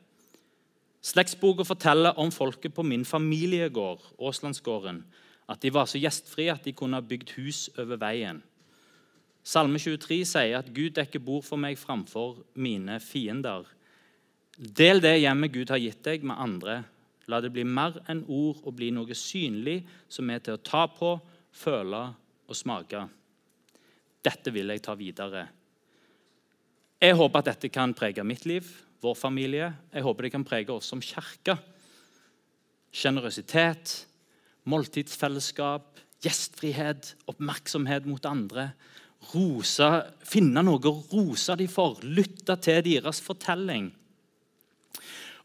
Slektsboka 1.04 1.64
forteller 1.64 2.18
om 2.18 2.30
folket 2.32 2.74
på 2.74 2.82
min 2.82 3.04
familiegård, 3.04 4.00
Åslandsgården, 4.18 5.02
at 5.48 5.60
de 5.60 5.70
var 5.72 5.86
så 5.86 6.00
gjestfrie 6.00 6.52
at 6.52 6.64
de 6.64 6.72
kunne 6.72 6.96
ha 6.96 7.04
bygd 7.04 7.34
hus 7.36 7.68
over 7.76 8.00
veien. 8.00 8.42
Salme 9.44 9.76
23 9.76 10.22
sier 10.24 10.56
at 10.58 10.70
Gud 10.72 10.94
dekker 10.96 11.20
bord 11.20 11.44
for 11.44 11.60
meg 11.60 11.76
framfor 11.76 12.38
mine 12.56 12.96
fiender. 13.04 13.66
Del 14.56 15.02
det 15.04 15.18
hjemmet 15.20 15.52
Gud 15.52 15.72
har 15.72 15.82
gitt 15.82 16.00
deg, 16.06 16.24
med 16.24 16.40
andre. 16.40 16.78
La 17.30 17.40
det 17.40 17.52
bli 17.54 17.64
mer 17.64 17.96
enn 18.10 18.24
ord 18.28 18.62
og 18.64 18.74
bli 18.76 18.90
noe 18.94 19.16
synlig 19.16 19.80
som 20.12 20.30
er 20.30 20.42
til 20.44 20.58
å 20.58 20.64
ta 20.64 20.84
på, 20.92 21.14
føle 21.54 22.02
og 22.48 22.56
smake. 22.56 23.04
Dette 24.24 24.52
vil 24.52 24.72
jeg 24.72 24.82
ta 24.84 24.96
videre. 24.98 25.44
Jeg 27.00 27.16
håper 27.18 27.42
at 27.42 27.50
dette 27.52 27.70
kan 27.72 27.92
prege 27.96 28.24
mitt 28.24 28.46
liv, 28.48 28.68
vår 29.04 29.16
familie. 29.18 29.68
Jeg 29.92 30.04
håper 30.06 30.26
det 30.26 30.32
kan 30.32 30.46
prege 30.46 30.72
oss 30.72 30.88
som 30.88 31.02
kirke. 31.04 31.58
Sjenerøsitet, 32.94 33.92
måltidsfellesskap, 34.70 36.00
gjestfrihet, 36.24 37.12
oppmerksomhet 37.28 38.08
mot 38.08 38.24
andre. 38.28 38.70
Rose, 39.32 39.88
finne 40.24 40.64
noe 40.64 40.80
å 40.88 40.96
rose 41.12 41.56
dem 41.60 41.68
for, 41.68 42.00
lytte 42.04 42.56
til 42.64 42.80
deres 42.86 43.20
fortelling. 43.24 43.90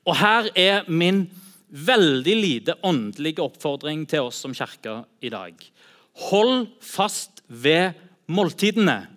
Og 0.07 0.15
her 0.19 0.49
er 0.55 0.87
min 0.87 1.25
veldig 1.69 2.35
lite 2.35 2.75
åndelige 2.85 3.43
oppfordring 3.45 4.05
til 4.09 4.29
oss 4.29 4.41
som 4.43 4.55
kirke 4.55 5.03
i 5.21 5.31
dag. 5.33 5.53
Hold 6.29 6.67
fast 6.81 7.43
ved 7.47 7.97
måltidene. 8.29 9.07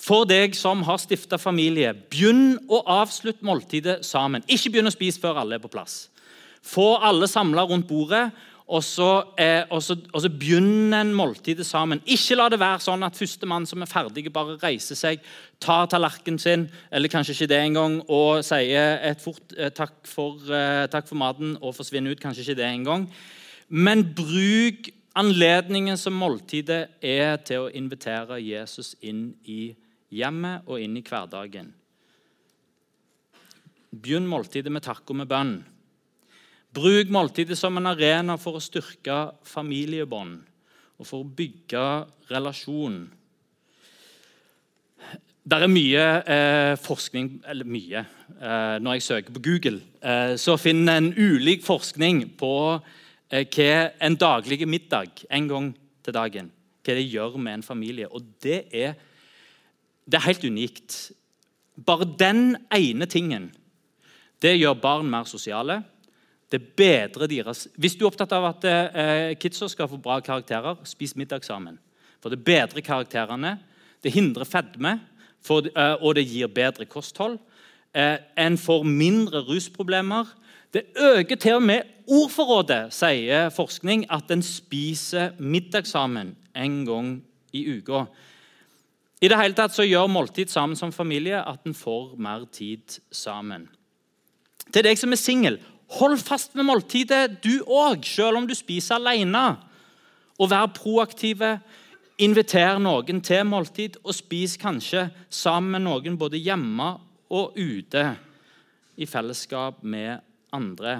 For 0.00 0.24
deg 0.24 0.56
som 0.56 0.80
har 0.86 1.00
stifta 1.00 1.36
familie, 1.40 1.92
begynn 1.92 2.56
å 2.72 2.80
avslutte 2.88 3.44
måltidet 3.44 4.00
sammen. 4.08 4.44
Ikke 4.48 4.72
begynn 4.72 4.88
å 4.88 4.94
spise 4.94 5.20
før 5.20 5.42
alle 5.42 5.58
er 5.58 5.62
på 5.62 5.72
plass. 5.72 6.06
Få 6.64 6.94
alle 7.04 7.28
samla 7.28 7.66
rundt 7.68 7.88
bordet, 7.88 8.30
og 8.70 8.84
så, 8.86 9.08
eh, 9.38 9.64
og, 9.70 9.82
så, 9.82 9.96
og 10.12 10.22
så, 10.22 10.28
begynner 10.30 11.00
en 11.00 11.14
måltidet 11.16 11.66
sammen. 11.66 11.98
Ikke 12.06 12.36
la 12.38 12.46
det 12.52 12.60
være 12.62 12.84
sånn 12.84 13.02
at 13.02 13.18
førstemann 13.18 13.66
som 13.66 13.82
er 13.82 13.90
ferdig, 13.90 14.28
bare 14.30 14.54
reiser 14.62 14.98
seg, 14.98 15.24
tar 15.58 15.88
tallerkenen 15.90 16.38
sin, 16.38 16.68
eller 16.94 17.10
kanskje 17.10 17.34
ikke 17.34 17.50
det 17.50 17.58
engang, 17.64 17.98
og 18.06 18.44
sier 18.46 19.02
et 19.10 19.22
fort 19.22 19.56
eh, 19.58 19.72
takk, 19.74 19.96
for, 20.06 20.38
eh, 20.54 20.84
takk, 20.92 21.08
for, 21.10 21.18
maten 21.18 21.56
og 21.58 21.74
forsvinner 21.74 22.14
ut. 22.14 22.22
Kanskje 22.22 22.46
ikke 22.46 22.60
det 22.60 22.68
engang. 22.68 23.08
Men 23.68 24.06
bruk 24.14 24.92
anledningen 25.18 25.98
som 25.98 26.14
måltidet 26.14 26.84
er 27.02 27.42
til 27.42 27.66
å 27.66 27.74
invitere 27.74 28.38
Jesus 28.38 28.94
inn 29.02 29.32
i 29.50 29.72
hjemmet 30.14 30.70
og 30.70 30.78
inn 30.78 30.94
i 30.94 31.04
hverdagen. 31.06 31.74
Begynn 33.90 34.30
måltidet 34.30 34.70
med 34.70 34.86
takk 34.86 35.02
og 35.10 35.18
med 35.18 35.30
bønn. 35.30 35.54
Bruk 36.70 37.08
måltidet 37.10 37.58
som 37.58 37.78
en 37.80 37.90
arena 37.90 38.36
for 38.38 38.54
å 38.58 38.62
styrke 38.62 39.16
familiebånd 39.42 40.36
og 41.00 41.08
for 41.08 41.24
å 41.24 41.26
bygge 41.26 41.86
relasjon. 42.30 43.00
Det 45.50 45.56
er 45.56 45.72
mye 45.72 46.04
eh, 46.30 46.74
forskning 46.78 47.30
Eller 47.48 47.66
mye. 47.66 48.04
Eh, 48.36 48.76
når 48.78 48.98
jeg 48.98 49.06
søker 49.08 49.34
på 49.34 49.42
Google, 49.42 49.80
eh, 49.98 50.36
så 50.38 50.54
finner 50.60 51.00
en 51.00 51.10
ulik 51.16 51.64
forskning 51.66 52.22
på 52.38 52.54
eh, 52.76 53.46
hva 53.50 53.90
en 53.98 54.18
daglig 54.20 54.62
middag 54.68 55.24
en 55.28 55.48
gang 55.50 55.70
til 56.04 56.14
dagen 56.14 56.52
hva 56.84 56.96
det 56.96 57.08
gjør 57.08 57.38
med 57.38 57.58
en 57.58 57.66
familie. 57.66 58.08
Og 58.08 58.22
det 58.44 58.62
er, 58.70 58.94
det 60.06 60.20
er 60.20 60.28
helt 60.28 60.44
unikt. 60.44 61.00
Bare 61.74 62.06
den 62.06 62.54
ene 62.70 63.10
tingen 63.10 63.50
det 64.40 64.54
gjør 64.56 64.78
barn 64.80 65.10
mer 65.10 65.26
sosiale. 65.28 65.82
Det 66.50 66.60
bedrer 66.76 67.30
deres 67.30 67.68
Hvis 67.78 67.94
du 67.94 68.04
er 68.04 68.10
opptatt 68.10 68.32
av 68.34 68.48
at 68.48 68.66
eh, 68.66 69.36
kidsa 69.38 69.68
skal 69.70 69.88
få 69.90 70.00
bra 70.02 70.18
karakterer, 70.24 70.80
spis 70.84 71.14
middag 71.16 71.44
sammen. 71.46 71.78
For 72.20 72.32
det 72.32 72.42
bedrer 72.44 72.84
karakterene, 72.84 73.58
det 74.02 74.12
hindrer 74.12 74.48
fedme, 74.48 74.98
for, 75.42 75.64
eh, 75.70 75.94
og 76.02 76.14
det 76.18 76.26
gir 76.28 76.50
bedre 76.52 76.84
kosthold. 76.90 77.38
Eh, 77.94 78.18
en 78.36 78.58
får 78.58 78.84
mindre 78.84 79.44
rusproblemer. 79.46 80.26
Det 80.74 80.84
øker 80.98 81.36
til 81.36 81.54
og 81.54 81.62
med 81.62 81.82
ordforrådet, 82.06 82.92
sier 82.94 83.50
forskning, 83.54 84.04
at 84.10 84.30
en 84.30 84.42
spiser 84.42 85.32
middag 85.38 85.86
sammen 85.86 86.36
en 86.54 86.84
gang 86.86 87.22
i 87.52 87.64
uka. 87.78 88.04
I 89.20 89.28
det 89.28 89.38
hele 89.38 89.54
tatt 89.54 89.74
så 89.74 89.84
gjør 89.84 90.08
måltid 90.08 90.48
sammen 90.48 90.78
som 90.78 90.92
familie 90.92 91.42
at 91.42 91.66
en 91.66 91.74
får 91.74 92.14
mer 92.18 92.46
tid 92.52 93.00
sammen. 93.12 93.68
Til 94.70 94.86
deg 94.86 94.98
som 94.98 95.12
er 95.12 95.18
singel, 95.18 95.58
Hold 95.98 96.20
fast 96.22 96.54
med 96.54 96.68
måltidet, 96.68 97.40
du 97.42 97.64
òg, 97.66 98.04
selv 98.06 98.38
om 98.38 98.46
du 98.46 98.54
spiser 98.54 99.00
alene. 99.00 99.56
Og 100.38 100.50
vær 100.52 100.70
proaktive. 100.76 101.58
Inviter 102.20 102.78
noen 102.82 103.22
til 103.24 103.46
måltid, 103.48 103.96
og 104.04 104.12
spis 104.14 104.58
kanskje 104.60 105.06
sammen 105.32 105.78
med 105.78 105.86
noen 105.86 106.18
både 106.20 106.40
hjemme 106.40 106.92
og 107.32 107.56
ute, 107.56 108.04
i 109.00 109.06
fellesskap 109.08 109.80
med 109.82 110.20
andre. 110.52 110.98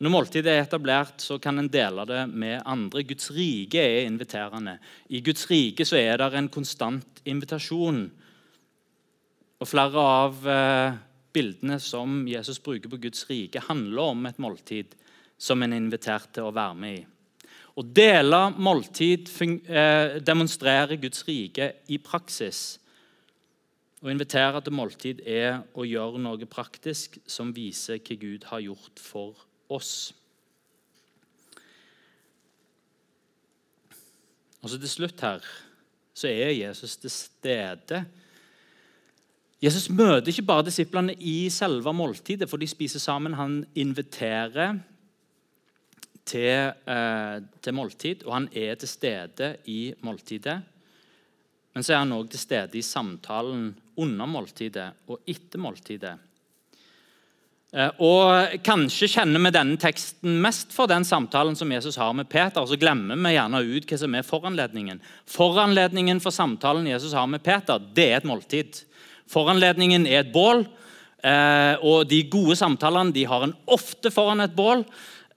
Når 0.00 0.12
måltidet 0.14 0.54
er 0.54 0.62
etablert, 0.64 1.20
så 1.20 1.36
kan 1.36 1.60
en 1.60 1.68
dele 1.68 2.06
det 2.08 2.22
med 2.32 2.62
andre. 2.64 3.02
Guds 3.04 3.28
rike 3.36 3.82
er 3.82 4.06
inviterende. 4.06 4.78
I 5.12 5.20
Guds 5.20 5.44
rike 5.50 5.84
så 5.84 5.98
er 6.00 6.16
det 6.22 6.30
en 6.38 6.48
konstant 6.48 7.20
invitasjon. 7.28 8.06
Og 9.60 9.68
Flere 9.68 10.06
av 10.24 10.48
eh, 10.48 10.96
bildene 11.34 11.78
som 11.82 12.24
Jesus 12.28 12.60
bruker 12.62 12.90
på 12.90 13.00
Guds 13.02 13.24
rike, 13.30 13.62
handler 13.68 14.14
om 14.14 14.26
et 14.28 14.40
måltid 14.42 14.96
som 15.40 15.62
en 15.62 15.72
er 15.72 15.80
invitert 15.80 16.32
til 16.34 16.48
å 16.48 16.54
være 16.54 16.76
med 16.76 16.98
i. 16.98 17.06
Å 17.80 17.82
dele 17.86 18.40
måltid 18.60 19.30
eh, 19.40 20.18
demonstrerer 20.20 20.98
Guds 21.00 21.22
rike 21.28 21.70
i 21.88 22.00
praksis. 22.02 22.80
Å 24.00 24.10
invitere 24.10 24.60
til 24.64 24.74
måltid 24.74 25.22
er 25.28 25.60
å 25.76 25.86
gjøre 25.86 26.20
noe 26.20 26.48
praktisk 26.50 27.18
som 27.28 27.54
viser 27.56 28.00
hva 28.00 28.16
Gud 28.20 28.46
har 28.50 28.64
gjort 28.64 29.00
for 29.00 29.46
oss. 29.70 30.10
Og 34.60 34.68
så 34.68 34.80
til 34.80 34.92
slutt 34.92 35.24
her 35.24 35.44
så 36.16 36.28
er 36.28 36.52
Jesus 36.52 36.98
til 37.00 37.12
stede. 37.12 38.02
Jesus 39.60 39.90
møter 39.92 40.32
ikke 40.32 40.46
bare 40.48 40.64
disiplene 40.64 41.12
i 41.20 41.50
selve 41.52 41.92
måltidet, 41.92 42.48
for 42.48 42.60
de 42.60 42.68
spiser 42.68 43.02
sammen. 43.02 43.36
Han 43.36 43.64
inviterer 43.76 44.78
til, 46.24 46.72
eh, 46.86 47.40
til 47.60 47.74
måltid, 47.74 48.24
og 48.26 48.32
han 48.32 48.48
er 48.54 48.74
til 48.74 48.88
stede 48.88 49.56
i 49.66 49.92
måltidet. 50.00 50.62
Men 51.74 51.82
så 51.82 51.92
er 51.92 51.98
han 51.98 52.12
òg 52.12 52.30
til 52.30 52.40
stede 52.40 52.78
i 52.78 52.82
samtalen 52.82 53.74
under 53.96 54.26
måltidet 54.26 54.92
og 55.08 55.20
etter 55.26 55.58
måltidet. 55.58 56.18
Eh, 57.72 57.90
og 58.02 58.56
Kanskje 58.66 59.06
kjenner 59.12 59.38
vi 59.44 59.52
denne 59.54 59.78
teksten 59.78 60.40
mest 60.42 60.72
for 60.74 60.90
den 60.90 61.04
samtalen 61.06 61.54
som 61.54 61.70
Jesus 61.70 61.96
har 61.96 62.12
med 62.12 62.28
Peter. 62.28 62.60
og 62.60 62.68
Så 62.68 62.78
glemmer 62.80 63.14
vi 63.14 63.36
gjerne 63.36 63.62
ut 63.62 63.86
hva 63.86 63.98
som 63.98 64.14
er 64.14 64.26
foranledningen. 64.26 65.00
Foranledningen 65.26 66.20
for 66.20 66.30
samtalen 66.30 66.86
Jesus 66.86 67.12
har 67.12 67.26
med 67.26 67.42
Peter, 67.42 67.78
det 67.78 68.08
er 68.10 68.16
et 68.16 68.24
måltid. 68.24 68.84
Foranledningen 69.30 70.06
er 70.10 70.24
et 70.24 70.32
bål. 70.34 70.64
Eh, 71.20 71.76
og 71.84 72.08
De 72.08 72.22
gode 72.32 72.56
samtalene 72.56 73.12
de 73.14 73.26
har 73.28 73.44
en 73.44 73.56
ofte 73.70 74.12
foran 74.12 74.42
et 74.44 74.56
bål. 74.56 74.84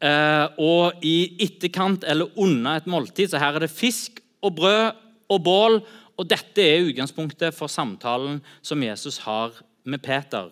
Eh, 0.03 0.45
og 0.59 1.03
i 1.05 1.35
etterkant 1.43 2.03
eller 2.07 2.31
under 2.39 2.79
et 2.79 2.89
måltid. 2.89 3.31
Så 3.31 3.41
her 3.41 3.55
er 3.55 3.65
det 3.65 3.73
fisk 3.73 4.21
og 4.43 4.55
brød 4.59 4.99
og 5.31 5.43
bål. 5.43 5.81
Og 6.19 6.29
dette 6.29 6.61
er 6.61 6.89
utgangspunktet 6.89 7.55
for 7.55 7.71
samtalen 7.71 8.41
som 8.61 8.83
Jesus 8.83 9.19
har 9.25 9.55
med 9.83 10.03
Peter. 10.03 10.51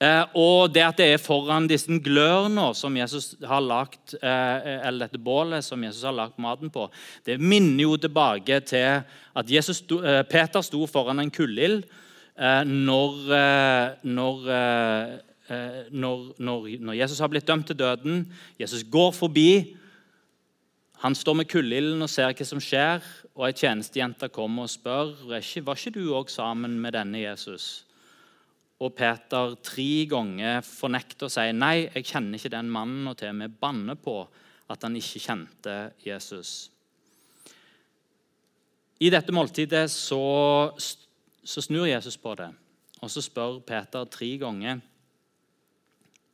Eh, 0.00 0.24
og 0.34 0.72
det 0.72 0.82
at 0.86 0.98
det 0.98 1.08
er 1.12 1.20
foran 1.20 1.68
disse 1.68 1.98
glørne 2.02 2.70
som 2.74 2.94
Jesus 2.96 3.34
har 3.44 3.60
lagt, 3.60 4.14
eller 4.22 5.04
dette 5.04 5.20
bålet 5.20 5.66
som 5.66 5.82
Jesus 5.84 6.06
har 6.08 6.16
lagt 6.16 6.40
maten 6.40 6.72
på, 6.72 6.86
det 7.28 7.36
minner 7.36 7.84
jo 7.84 7.98
tilbake 8.00 8.62
til 8.64 9.04
at 9.04 9.52
Jesus, 9.52 9.82
Peter 10.30 10.64
sto 10.64 10.86
foran 10.88 11.20
en 11.20 11.30
kullild 11.30 11.84
eh, 12.36 12.62
når 12.66 13.26
Eh, 15.50 15.90
når, 15.90 16.34
når, 16.38 16.66
når, 16.78 16.94
Jesus 16.94 17.18
har 17.18 17.30
blitt 17.30 17.48
dømt 17.48 17.66
til 17.66 17.78
døden. 17.78 18.22
Jesus 18.60 18.84
går 18.86 19.10
forbi. 19.10 19.76
Han 21.02 21.14
står 21.14 21.40
med 21.40 21.48
kullilden 21.50 22.04
og 22.04 22.10
ser 22.12 22.30
hva 22.30 22.46
som 22.46 22.62
skjer. 22.62 23.02
og 23.34 23.48
Ei 23.48 23.56
tjenestejente 23.56 24.28
kommer 24.30 24.68
og 24.68 24.70
spør 24.70 25.14
var 25.26 25.42
ikke 25.42 25.94
du 25.96 26.12
òg 26.14 26.30
sammen 26.30 26.78
med 26.78 26.94
denne 26.94 27.24
Jesus. 27.24 27.82
Og 28.80 28.94
Peter 28.94 29.56
tre 29.64 30.06
ganger 30.08 30.62
fornekter 30.64 31.26
og 31.26 31.34
sier 31.34 31.56
nei, 31.56 31.88
jeg 31.88 32.06
kjenner 32.12 32.38
ikke 32.38 32.54
den 32.54 32.70
mannen, 32.70 33.08
og 33.10 33.18
til 33.18 33.32
og 33.32 33.40
med 33.42 33.58
banner 33.60 33.98
på 33.98 34.22
at 34.70 34.86
han 34.86 34.96
ikke 34.96 35.24
kjente 35.24 35.76
Jesus. 36.06 36.70
I 39.00 39.10
dette 39.10 39.34
måltidet 39.34 39.88
så, 39.90 40.22
så 41.44 41.62
snur 41.64 41.88
Jesus 41.88 42.16
på 42.20 42.34
det, 42.38 42.50
og 43.00 43.10
så 43.10 43.22
spør 43.24 43.60
Peter 43.66 44.04
tre 44.04 44.34
ganger 44.40 44.80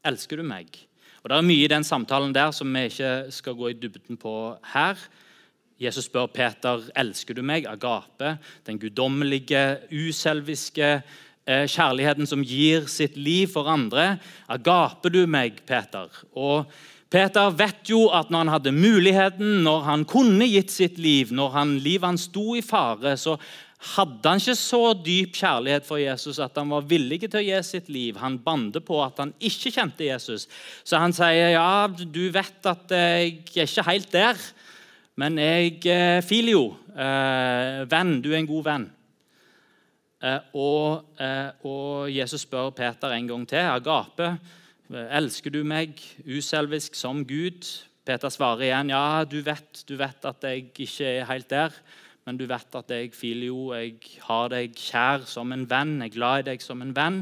Elsker 0.07 0.38
du 0.38 0.47
meg? 0.47 0.71
Og 1.23 1.31
Det 1.31 1.37
er 1.37 1.42
mye 1.42 1.64
i 1.64 1.71
den 1.71 1.85
samtalen 1.85 2.35
der 2.35 2.53
som 2.55 2.71
vi 2.71 2.85
ikke 2.87 3.33
skal 3.35 3.57
gå 3.59 3.73
i 3.73 3.79
dybden 3.83 4.19
på 4.23 4.35
her. 4.73 5.01
Jesus 5.83 6.07
spør 6.07 6.29
Peter 6.31 6.85
elsker 6.97 7.35
du 7.35 7.42
meg, 7.42 7.66
agape, 7.66 8.37
den 8.66 8.79
guddommelige, 8.79 9.81
uselviske 9.90 10.92
eh, 10.95 11.66
kjærligheten 11.66 12.31
som 12.31 12.45
gir 12.47 12.87
sitt 12.87 13.16
liv 13.19 13.51
for 13.53 13.66
andre. 13.69 14.21
Agaper 14.49 15.11
du 15.11 15.25
meg, 15.27 15.59
Peter? 15.66 16.07
Og 16.33 16.71
Peter 17.11 17.51
vet 17.55 17.90
jo 17.90 18.07
at 18.14 18.31
når 18.31 18.45
han 18.45 18.55
hadde 18.55 18.73
muligheten, 18.75 19.61
når 19.66 19.85
han 19.87 20.07
kunne 20.09 20.49
gitt 20.51 20.73
sitt 20.75 20.99
liv, 20.99 21.35
når 21.35 21.53
han, 21.59 21.77
livet 21.83 22.09
hans 22.09 22.27
sto 22.31 22.57
i 22.57 22.64
fare, 22.64 23.16
så 23.21 23.37
hadde 23.77 24.29
han 24.29 24.41
ikke 24.41 24.57
så 24.59 24.83
dyp 25.05 25.37
kjærlighet 25.37 25.85
for 25.87 26.01
Jesus 26.01 26.41
at 26.43 26.57
han 26.57 26.71
var 26.73 26.87
villig 26.89 27.21
til 27.27 27.39
å 27.41 27.45
gi 27.45 27.61
sitt 27.67 27.91
liv. 27.93 28.17
Han 28.23 28.39
bander 28.43 28.81
på 28.85 28.99
at 29.05 29.21
han 29.21 29.35
ikke 29.37 29.73
kjente 29.75 30.09
Jesus. 30.09 30.49
Så 30.85 30.99
han 30.99 31.12
sier, 31.12 31.53
'Ja, 31.53 31.87
du 31.89 32.31
vet 32.31 32.67
at 32.67 32.91
jeg 32.91 33.45
er 33.53 33.67
ikke 33.67 33.91
helt 33.91 34.12
der, 34.12 34.37
men 35.17 35.39
jeg 35.39 36.25
filer 36.25 36.53
jo. 36.53 36.77
Eh, 36.97 37.85
venn, 37.85 38.21
du 38.23 38.33
er 38.33 38.39
en 38.39 38.47
god 38.47 38.65
venn.' 38.65 38.91
Eh, 40.25 40.39
og, 40.57 41.05
eh, 41.21 41.51
og, 41.69 42.09
Jesus 42.09 42.47
spør 42.47 42.71
Peter 42.71 43.12
en 43.12 43.29
gang 43.29 43.45
til. 43.49 43.59
Agape, 43.59 44.31
elsker 44.91 45.53
du 45.53 45.61
meg 45.67 46.01
uselvisk 46.25 46.97
som 46.97 47.25
Gud? 47.27 47.67
Peter 48.07 48.33
svarer 48.33 48.65
igjen, 48.65 48.91
'Ja, 48.91 49.25
du 49.25 49.43
vet, 49.43 49.85
du 49.89 49.97
vet 49.97 50.25
at 50.25 50.43
jeg 50.43 50.71
ikke 50.73 51.05
er 51.05 51.25
helt 51.25 51.51
der.' 51.51 51.73
Men 52.27 52.39
du 52.39 52.47
vet 52.51 52.75
at 52.75 52.91
jeg, 52.91 53.12
Filio, 53.15 53.71
jeg 53.77 54.01
har 54.27 54.49
deg 54.51 54.75
kjær 54.75 55.27
som 55.31 55.53
en 55.55 55.62
venn. 55.71 56.01
Jeg 56.03 56.11
er 56.11 56.17
glad 56.17 56.41
i 56.41 56.47
deg 56.49 56.65
som 56.65 56.81
en 56.83 56.95
venn. 56.97 57.21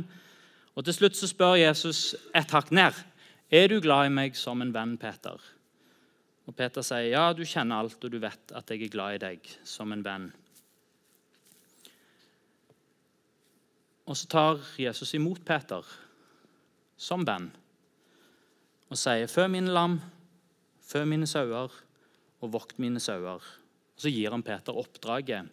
Og 0.74 0.86
Til 0.86 0.96
slutt 0.96 1.18
så 1.18 1.28
spør 1.28 1.58
Jesus 1.60 2.14
et 2.34 2.54
hakk 2.56 2.72
ned. 2.72 2.96
Er 3.52 3.68
du 3.68 3.76
glad 3.84 4.08
i 4.08 4.14
meg 4.14 4.38
som 4.40 4.64
en 4.64 4.72
venn, 4.72 4.96
Peter? 4.98 5.36
Og 6.48 6.56
Peter 6.56 6.84
sier, 6.84 7.10
ja, 7.12 7.26
du 7.36 7.44
kjenner 7.44 7.84
alt, 7.84 8.00
og 8.00 8.12
du 8.12 8.16
vet 8.20 8.54
at 8.56 8.72
jeg 8.72 8.86
er 8.86 8.92
glad 8.92 9.18
i 9.18 9.20
deg 9.26 9.50
som 9.68 9.92
en 9.92 10.04
venn. 10.04 10.30
Og 14.08 14.16
så 14.16 14.28
tar 14.28 14.64
Jesus 14.80 15.14
imot 15.16 15.44
Peter 15.44 15.84
som 17.00 17.24
venn 17.28 17.50
og 18.92 19.00
sier, 19.00 19.28
fø 19.28 19.46
mine 19.50 19.72
lam, 19.72 19.96
fø 20.84 21.02
mine 21.08 21.26
sauer 21.28 21.72
og 22.40 22.52
vokt 22.52 22.76
mine 22.78 23.00
sauer. 23.00 23.42
Så 24.04 24.12
gir 24.12 24.34
han 24.34 24.44
Peter 24.44 24.76
oppdraget. 24.76 25.48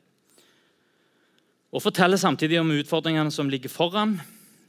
Og 1.72 1.80
forteller 1.80 2.20
samtidig 2.20 2.60
om 2.60 2.74
utfordringene 2.76 3.32
som 3.32 3.48
ligger 3.48 3.72
foran. 3.72 4.18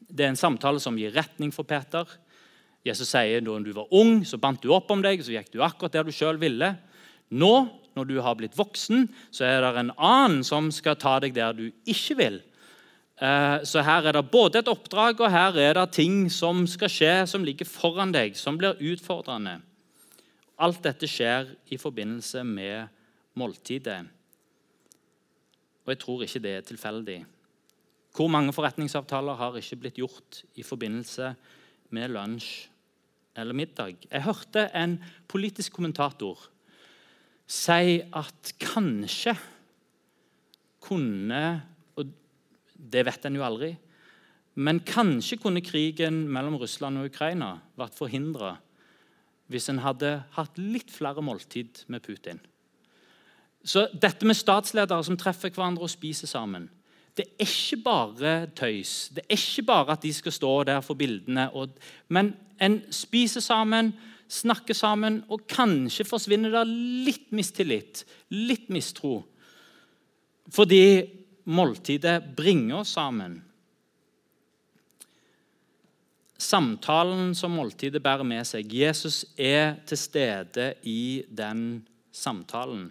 Det 0.07 0.23
er 0.23 0.31
en 0.31 0.39
samtale 0.39 0.79
som 0.79 0.95
gir 1.01 1.11
retning 1.17 1.51
for 1.51 1.67
Peter. 1.67 2.07
Jesus 2.87 3.11
sier 3.11 3.43
da 3.43 3.57
du 3.59 3.73
var 3.75 3.91
ung, 3.91 4.21
så 4.23 4.39
bandt 4.39 4.63
du 4.63 4.71
opp 4.75 4.91
om 4.95 5.03
deg, 5.03 5.23
så 5.23 5.35
gikk 5.35 5.51
du 5.51 5.65
akkurat 5.67 5.97
der 5.97 6.07
du 6.07 6.15
sjøl 6.15 6.39
ville. 6.39 6.69
Nå, 7.35 7.53
når 7.99 8.07
du 8.07 8.15
har 8.23 8.39
blitt 8.39 8.55
voksen, 8.59 9.09
så 9.35 9.49
er 9.49 9.67
det 9.67 9.75
en 9.83 9.93
annen 9.99 10.47
som 10.47 10.71
skal 10.75 10.99
ta 11.01 11.17
deg 11.23 11.35
der 11.35 11.59
du 11.59 11.67
ikke 11.83 12.19
vil. 12.23 12.39
Eh, 13.19 13.59
så 13.67 13.83
her 13.83 14.07
er 14.07 14.19
det 14.19 14.25
både 14.31 14.63
et 14.63 14.71
oppdrag 14.71 15.19
og 15.19 15.31
her 15.31 15.59
er 15.59 15.75
det 15.81 15.89
ting 15.99 16.27
som 16.31 16.69
skal 16.71 16.91
skje, 16.91 17.13
som 17.31 17.43
ligger 17.47 17.67
foran 17.67 18.15
deg, 18.15 18.39
som 18.39 18.59
blir 18.59 18.79
utfordrende. 18.79 19.59
Alt 20.63 20.83
dette 20.87 21.11
skjer 21.11 21.51
i 21.75 21.83
forbindelse 21.83 22.47
med 22.47 23.02
måltidet. 23.39 24.03
Og 25.83 25.93
jeg 25.93 26.01
tror 26.03 26.25
ikke 26.25 26.43
det 26.43 26.57
er 26.57 26.67
tilfeldig. 26.67 27.19
Hvor 28.13 28.29
mange 28.29 28.53
forretningsavtaler 28.53 29.39
har 29.41 29.57
ikke 29.57 29.81
blitt 29.85 30.01
gjort 30.01 30.43
i 30.61 30.65
forbindelse 30.67 31.33
med 31.97 32.13
lunsj 32.13 32.69
eller 33.37 33.57
middag? 33.57 33.97
Jeg 34.11 34.27
hørte 34.27 34.69
en 34.77 34.99
politisk 35.29 35.73
kommentator 35.73 36.49
si 37.49 38.01
at 38.01 38.55
kanskje 38.61 39.37
kunne 40.83 41.63
Og 41.95 42.09
det 42.75 43.05
vet 43.07 43.27
en 43.27 43.37
jo 43.37 43.45
aldri. 43.47 43.77
Men 44.55 44.81
kanskje 44.81 45.39
kunne 45.39 45.63
krigen 45.65 46.27
mellom 46.29 46.57
Russland 46.61 46.99
og 46.99 47.09
Ukraina 47.13 47.55
vært 47.79 47.95
forhindra 47.97 48.57
hvis 49.53 49.69
en 49.69 49.83
hadde 49.85 50.23
hatt 50.33 50.57
litt 50.59 50.91
flere 50.91 51.23
måltid 51.25 51.85
med 51.93 52.03
Putin. 52.05 52.41
Så 53.65 53.87
dette 53.95 54.27
med 54.27 54.37
statsledere 54.37 55.05
som 55.07 55.19
treffer 55.19 55.53
hverandre 55.55 55.87
og 55.87 55.93
spiser 55.93 56.31
sammen, 56.31 56.69
det 57.17 57.27
er 57.29 57.45
ikke 57.45 57.77
bare 57.85 58.33
tøys. 58.57 59.11
Det 59.13 59.27
er 59.27 59.37
ikke 59.37 59.67
bare 59.69 59.93
at 59.93 60.03
de 60.03 60.13
skal 60.17 60.33
stå 60.33 60.53
der 60.65 60.81
for 60.81 60.97
bildene. 60.97 61.51
Og, 61.53 61.75
men 62.09 62.33
en 62.61 62.79
spiser 62.91 63.45
sammen, 63.45 63.93
snakker 64.33 64.75
sammen, 64.75 65.21
og 65.29 65.45
kanskje 65.51 66.09
forsvinner 66.09 66.55
det 66.55 66.63
litt 67.07 67.29
mistillit, 67.37 68.07
litt 68.33 68.71
mistro. 68.73 69.19
Fordi 70.53 70.85
måltidet 71.53 72.33
bringer 72.37 72.81
oss 72.81 72.95
sammen. 72.97 73.37
Samtalen 76.43 77.37
som 77.39 77.53
måltidet 77.55 78.03
bærer 78.03 78.27
med 78.27 78.49
seg. 78.49 78.73
Jesus 78.73 79.23
er 79.37 79.77
til 79.87 80.01
stede 80.01 80.73
i 80.89 81.23
den 81.29 81.85
samtalen. 82.13 82.89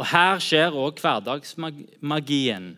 Og 0.00 0.06
Her 0.08 0.40
skjer 0.40 0.72
òg 0.72 1.00
hverdagsmagien. 1.02 2.72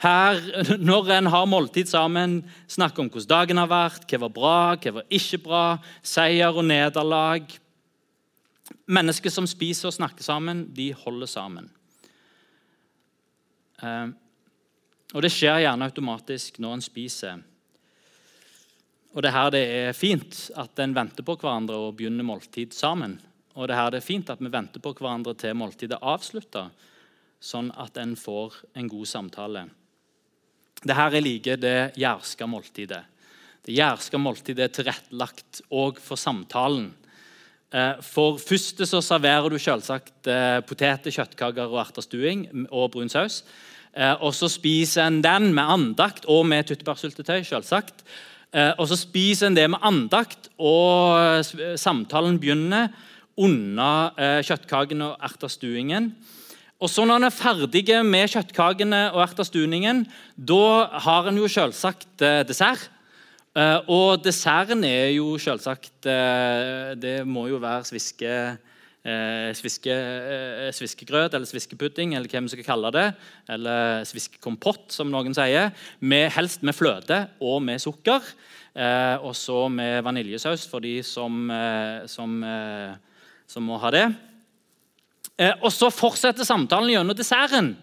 Her, 0.00 0.40
Når 0.88 1.10
en 1.18 1.30
har 1.32 1.48
måltid 1.48 1.88
sammen, 1.88 2.42
snakker 2.68 3.04
om 3.04 3.10
hvordan 3.12 3.28
dagen 3.28 3.60
har 3.60 3.68
vært, 3.68 4.08
hva 4.08 4.20
var 4.24 4.32
bra, 4.32 4.58
hva 4.80 4.92
var 4.98 5.08
ikke 5.12 5.40
bra, 5.44 5.64
seier 6.02 6.52
og 6.52 6.64
nederlag 6.64 7.46
Mennesker 8.90 9.30
som 9.30 9.46
spiser 9.46 9.86
og 9.88 9.94
snakker 9.94 10.26
sammen, 10.26 10.64
de 10.74 10.88
holder 10.90 11.28
sammen. 11.30 11.68
Eh, 13.78 14.08
og 15.14 15.22
Det 15.22 15.30
skjer 15.30 15.62
gjerne 15.62 15.86
automatisk 15.86 16.58
når 16.58 16.74
en 16.74 16.82
spiser. 16.82 17.44
Og 19.14 19.22
Det 19.22 19.30
er 19.30 19.36
her 19.36 19.50
det 19.54 19.62
er 19.70 19.94
fint 19.94 20.50
at 20.58 20.82
en 20.82 20.94
venter 20.94 21.22
på 21.22 21.38
hverandre 21.38 21.78
og 21.78 21.94
begynner 21.96 22.26
måltid 22.26 22.74
sammen. 22.74 23.20
Og 23.56 23.68
det 23.68 23.76
her 23.78 23.90
det 23.90 24.02
er 24.02 24.06
fint 24.06 24.30
at 24.30 24.42
vi 24.42 24.52
venter 24.52 24.82
på 24.84 24.92
hverandre 24.96 25.32
til 25.38 25.56
måltidet 25.56 25.96
er 25.96 26.12
avslutta. 26.14 26.70
sånn 27.40 27.68
at 27.76 27.98
en 28.00 28.14
får 28.16 28.54
en 28.74 28.88
god 28.88 29.06
samtale. 29.06 29.66
Dette 30.80 31.02
er 31.04 31.20
like 31.20 31.56
det 31.60 31.92
jærske 32.00 32.46
måltidet. 32.48 33.02
Det 33.62 33.74
jærske 33.76 34.18
måltidet 34.18 34.64
er 34.64 34.72
tilrettelagt 34.72 35.60
òg 35.70 36.00
for 36.00 36.16
samtalen. 36.16 36.88
Eh, 37.74 37.98
for 38.00 38.38
først 38.38 38.84
så 38.86 39.02
serverer 39.02 39.50
du 39.50 39.58
selvsagt 39.58 40.28
eh, 40.30 40.60
poteter, 40.66 41.10
kjøttkaker 41.10 41.66
og 41.66 41.80
ertestuing 41.82 42.46
og 42.70 42.92
brun 42.94 43.10
saus. 43.12 43.42
Eh, 43.92 44.14
og 44.22 44.32
så 44.34 44.48
spiser 44.52 45.06
en 45.06 45.20
den 45.24 45.52
med 45.54 45.72
andakt 45.76 46.28
og 46.30 46.46
med 46.46 46.68
tyttebærsyltetøy. 46.68 47.42
selvsagt. 47.42 48.04
Og 48.78 48.86
så 48.88 48.96
spiser 48.96 49.50
en 49.50 49.56
det 49.56 49.66
med 49.68 49.82
andakt, 49.84 50.46
og 50.56 51.44
samtalen 51.76 52.38
begynner 52.40 52.86
under 53.36 54.42
kjøttkakene 54.46 55.12
og 55.12 55.24
ertestuingen. 55.28 56.10
Og 56.80 56.90
så 56.92 57.04
Når 57.04 57.16
en 57.16 57.28
er 57.28 57.32
ferdig 57.32 57.84
med 58.04 58.28
kjøttkakene 58.32 59.02
og 59.12 59.22
ertestuingen, 59.24 60.06
da 60.36 60.88
har 61.04 61.28
en 61.28 61.36
jo 61.40 61.48
selvsagt 61.48 62.24
dessert. 62.48 62.90
Eh, 63.56 63.78
og 63.88 64.20
desserten 64.20 64.84
er 64.84 65.14
jo 65.14 65.38
selvsagt 65.40 66.04
uh, 66.10 66.92
Det 67.00 67.22
må 67.24 67.46
jo 67.48 67.56
være 67.62 67.86
sviske, 67.88 68.32
uh, 69.06 69.48
sviske 69.56 69.94
sviskegrøt 70.76 71.32
eller 71.32 71.48
sviskepudding, 71.48 72.12
eller 72.12 72.28
hva 72.28 72.42
vi 72.44 72.52
skal 72.52 72.66
kalle 72.66 72.92
det. 72.92 73.06
Eller 73.48 74.04
sviskekompott, 74.08 74.90
som 74.92 75.08
noen 75.12 75.36
sier. 75.36 75.72
Med, 76.04 76.28
helst 76.36 76.66
med 76.66 76.76
fløte 76.76 77.22
og 77.40 77.62
med 77.64 77.80
sukker. 77.80 78.34
og 78.76 79.32
så 79.32 79.70
med 79.72 80.02
vaniljesaus 80.04 80.66
for 80.68 80.84
de 80.84 80.98
som, 81.02 81.48
som, 82.12 82.42
som 83.46 83.66
må 83.66 83.78
ha 83.80 83.90
det. 83.94 84.06
og 85.60 85.68
så 85.72 85.90
fortsetter 85.92 86.46
samtalen 86.48 86.94
gjennom 86.94 87.16
desserten. 87.16 87.74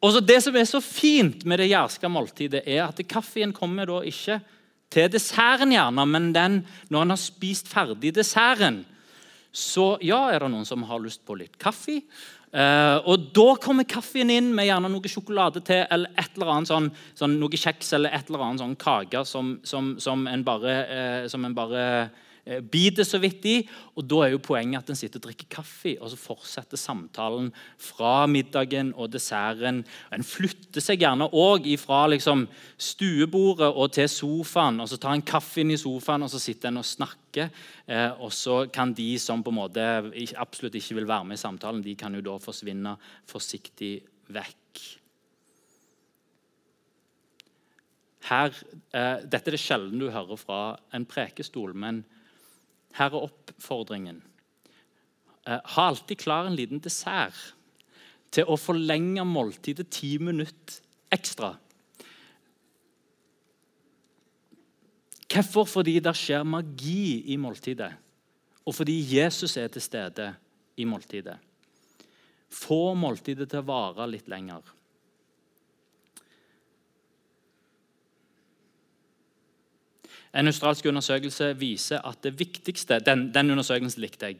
Og 0.00 0.14
så 0.14 0.20
Det 0.20 0.42
som 0.42 0.56
er 0.56 0.64
så 0.64 0.80
fint 0.80 1.44
med 1.44 1.60
det 1.60 1.70
jærske 1.70 2.08
måltidet, 2.08 2.62
er 2.66 2.86
at 2.86 3.00
kaffen 3.08 3.52
kommer 3.52 3.86
da 3.86 4.00
ikke 4.00 4.40
til 4.90 5.10
desserten, 5.12 5.72
gjerne, 5.72 6.06
men 6.06 6.32
den, 6.32 6.66
når 6.88 7.02
en 7.02 7.10
har 7.10 7.20
spist 7.20 7.68
ferdig 7.68 8.14
desserten, 8.14 8.84
så 9.52 9.98
ja, 10.02 10.30
er 10.30 10.40
det 10.40 10.50
noen 10.50 10.66
som 10.66 10.82
har 10.86 11.02
lyst 11.02 11.24
på 11.26 11.36
litt 11.36 11.58
kaffe. 11.58 12.00
Uh, 12.50 12.98
og 13.06 13.28
Da 13.34 13.54
kommer 13.62 13.86
kaffen 13.86 14.30
inn 14.30 14.48
med 14.54 14.66
gjerne 14.66 14.88
noe 14.90 15.10
sjokolade 15.10 15.60
til 15.62 15.84
eller 15.86 16.10
et 16.18 16.32
eller 16.34 16.50
annet 16.50 16.70
sånn, 16.70 16.88
sånn 17.14 17.36
noe 17.38 17.54
kjeks 17.54 17.92
eller 17.94 18.10
et 18.10 18.26
eller 18.26 18.42
annet 18.42 18.62
sånn 18.64 18.74
kake 18.78 19.22
som, 19.26 19.52
som, 19.62 19.92
som 20.02 20.26
en 20.26 20.42
bare, 20.42 20.74
uh, 20.90 21.28
som 21.30 21.44
en 21.46 21.54
bare 21.54 21.84
Eh, 21.90 22.29
biter 22.70 23.06
så 23.06 23.20
vidt 23.20 23.44
i. 23.46 23.56
og 23.96 24.06
Da 24.08 24.22
er 24.24 24.32
jo 24.34 24.42
poenget 24.42 24.82
at 24.82 24.90
en 24.90 24.98
sitter 24.98 25.20
og 25.20 25.28
drikker 25.28 25.48
kaffe, 25.50 25.96
og 26.00 26.10
så 26.10 26.18
fortsetter 26.18 26.80
samtalen 26.80 27.50
fra 27.78 28.26
middagen 28.26 28.92
og 28.96 29.12
desserten. 29.12 29.82
En 30.12 30.26
flytter 30.26 30.84
seg 30.84 31.02
gjerne 31.04 31.30
òg 31.30 31.68
fra 31.80 32.06
liksom 32.10 32.46
stuebordet 32.78 33.70
og 33.70 33.92
til 33.92 34.08
sofaen. 34.08 34.80
og 34.80 34.88
Så 34.88 34.98
tar 35.00 35.14
en 35.14 35.22
kaffen 35.22 35.70
i 35.70 35.80
sofaen 35.80 36.22
og 36.22 36.30
så 36.32 36.40
sitter 36.40 36.68
en 36.68 36.80
og 36.82 36.88
snakker. 36.88 37.50
Eh, 37.86 38.10
og 38.20 38.32
så 38.32 38.64
kan 38.72 38.94
de 38.94 39.18
som 39.18 39.42
på 39.42 39.52
en 39.52 39.60
måte 39.60 39.84
absolutt 40.36 40.78
ikke 40.78 41.00
vil 41.00 41.10
være 41.10 41.24
med 41.24 41.38
i 41.38 41.42
samtalen, 41.44 41.82
de 41.82 41.94
kan 41.98 42.14
jo 42.14 42.24
da 42.24 42.38
forsvinne 42.42 42.96
forsiktig 43.30 44.00
vekk. 44.30 44.82
Her, 48.30 48.54
eh, 48.94 49.22
dette 49.26 49.50
er 49.50 49.56
det 49.56 49.62
sjelden 49.62 49.98
du 49.98 50.10
hører 50.10 50.38
fra 50.38 50.60
en 50.94 51.06
prekestol, 51.08 51.74
men 51.74 52.04
her 52.98 53.14
er 53.14 53.26
oppfordringen. 53.26 54.20
Eh, 55.46 55.60
ha 55.64 55.86
alltid 55.88 56.18
klar 56.18 56.46
en 56.46 56.56
liten 56.58 56.82
dessert 56.82 57.54
til 58.30 58.46
å 58.46 58.58
forlenge 58.60 59.24
måltidet 59.26 59.88
ti 59.90 60.16
minutter 60.22 60.80
ekstra. 61.10 61.54
Hvorfor? 65.30 65.66
Fordi 65.78 65.98
det 66.02 66.14
skjer 66.18 66.46
magi 66.46 67.30
i 67.30 67.36
måltidet. 67.38 67.92
Og 68.66 68.74
fordi 68.74 68.96
Jesus 69.14 69.56
er 69.56 69.70
til 69.70 69.82
stede 69.82 70.26
i 70.76 70.86
måltidet. 70.86 71.38
Få 72.50 72.94
måltidet 72.98 73.48
til 73.50 73.62
å 73.62 73.68
vare 73.68 74.08
litt 74.10 74.28
lenger. 74.30 74.62
En 80.34 80.46
australsk 80.46 80.86
undersøkelse 80.86 81.56
viser 81.58 82.06
at 82.06 82.22
det 82.22 82.38
viktigste 82.38 83.00
den, 83.06 83.30
den 83.34 83.50
undersøkelsen 83.50 84.00
likte 84.00 84.26
jeg, 84.26 84.36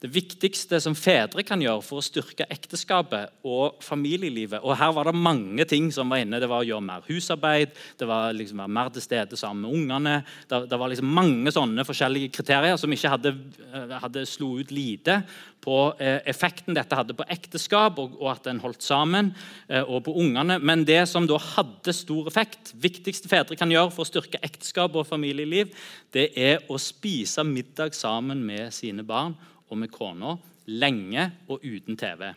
det 0.00 0.08
viktigste 0.14 0.78
som 0.80 0.94
fedre 0.96 1.42
kan 1.44 1.60
gjøre 1.60 1.82
for 1.84 2.00
å 2.00 2.04
styrke 2.04 2.46
ekteskapet 2.48 3.34
og 3.44 3.82
familielivet 3.84 4.62
og 4.64 4.72
Her 4.80 4.94
var 4.96 5.10
det 5.10 5.20
mange 5.20 5.66
ting 5.68 5.90
som 5.92 6.08
var 6.08 6.22
inne. 6.22 6.40
Det 6.40 6.48
var 6.48 6.64
å 6.64 6.68
gjøre 6.68 6.86
mer 6.86 7.04
husarbeid, 7.04 7.74
det 8.00 8.08
var 8.08 8.32
liksom 8.32 8.62
være 8.62 8.72
mer 8.78 8.88
til 8.94 9.04
stede 9.04 9.36
sammen 9.36 9.66
med 9.66 9.76
ungene. 9.76 10.14
Det, 10.48 10.62
det 10.70 10.78
var 10.80 10.88
liksom 10.92 11.12
mange 11.20 11.52
sånne 11.52 11.84
forskjellige 11.84 12.32
kriterier 12.32 12.80
som 12.80 12.92
ikke 12.96 13.12
hadde, 13.12 13.34
eh, 13.68 13.92
hadde 14.00 14.24
slo 14.28 14.54
ut 14.60 14.72
lite 14.72 15.20
på 15.60 15.76
eh, 16.00 16.22
effekten 16.32 16.76
dette 16.76 16.96
hadde 16.96 17.16
på 17.18 17.26
ekteskap, 17.28 18.00
og, 18.00 18.16
og 18.22 18.32
at 18.32 18.48
en 18.48 18.62
holdt 18.64 18.84
sammen, 18.86 19.34
eh, 19.68 19.84
og 19.84 20.06
på 20.08 20.16
ungene. 20.22 20.56
Men 20.64 20.86
det 20.88 21.02
som 21.12 21.28
da 21.28 21.36
hadde 21.50 21.92
stor 21.96 22.30
effekt, 22.30 22.72
viktigste 22.80 23.28
fedre 23.28 23.58
kan 23.60 23.72
gjøre 23.72 23.92
for 23.92 24.06
å 24.06 24.10
styrke 24.10 24.40
ekteskap 24.48 24.96
og 24.96 25.08
familieliv, 25.08 25.76
det 26.16 26.30
er 26.40 26.64
å 26.72 26.80
spise 26.80 27.44
middag 27.44 27.92
sammen 27.98 28.40
med 28.48 28.72
sine 28.72 29.04
barn 29.04 29.36
og 29.70 29.78
med 29.78 29.92
kona 29.94 30.36
lenge 30.70 31.30
og 31.50 31.64
uten 31.64 31.96
TV. 31.98 32.30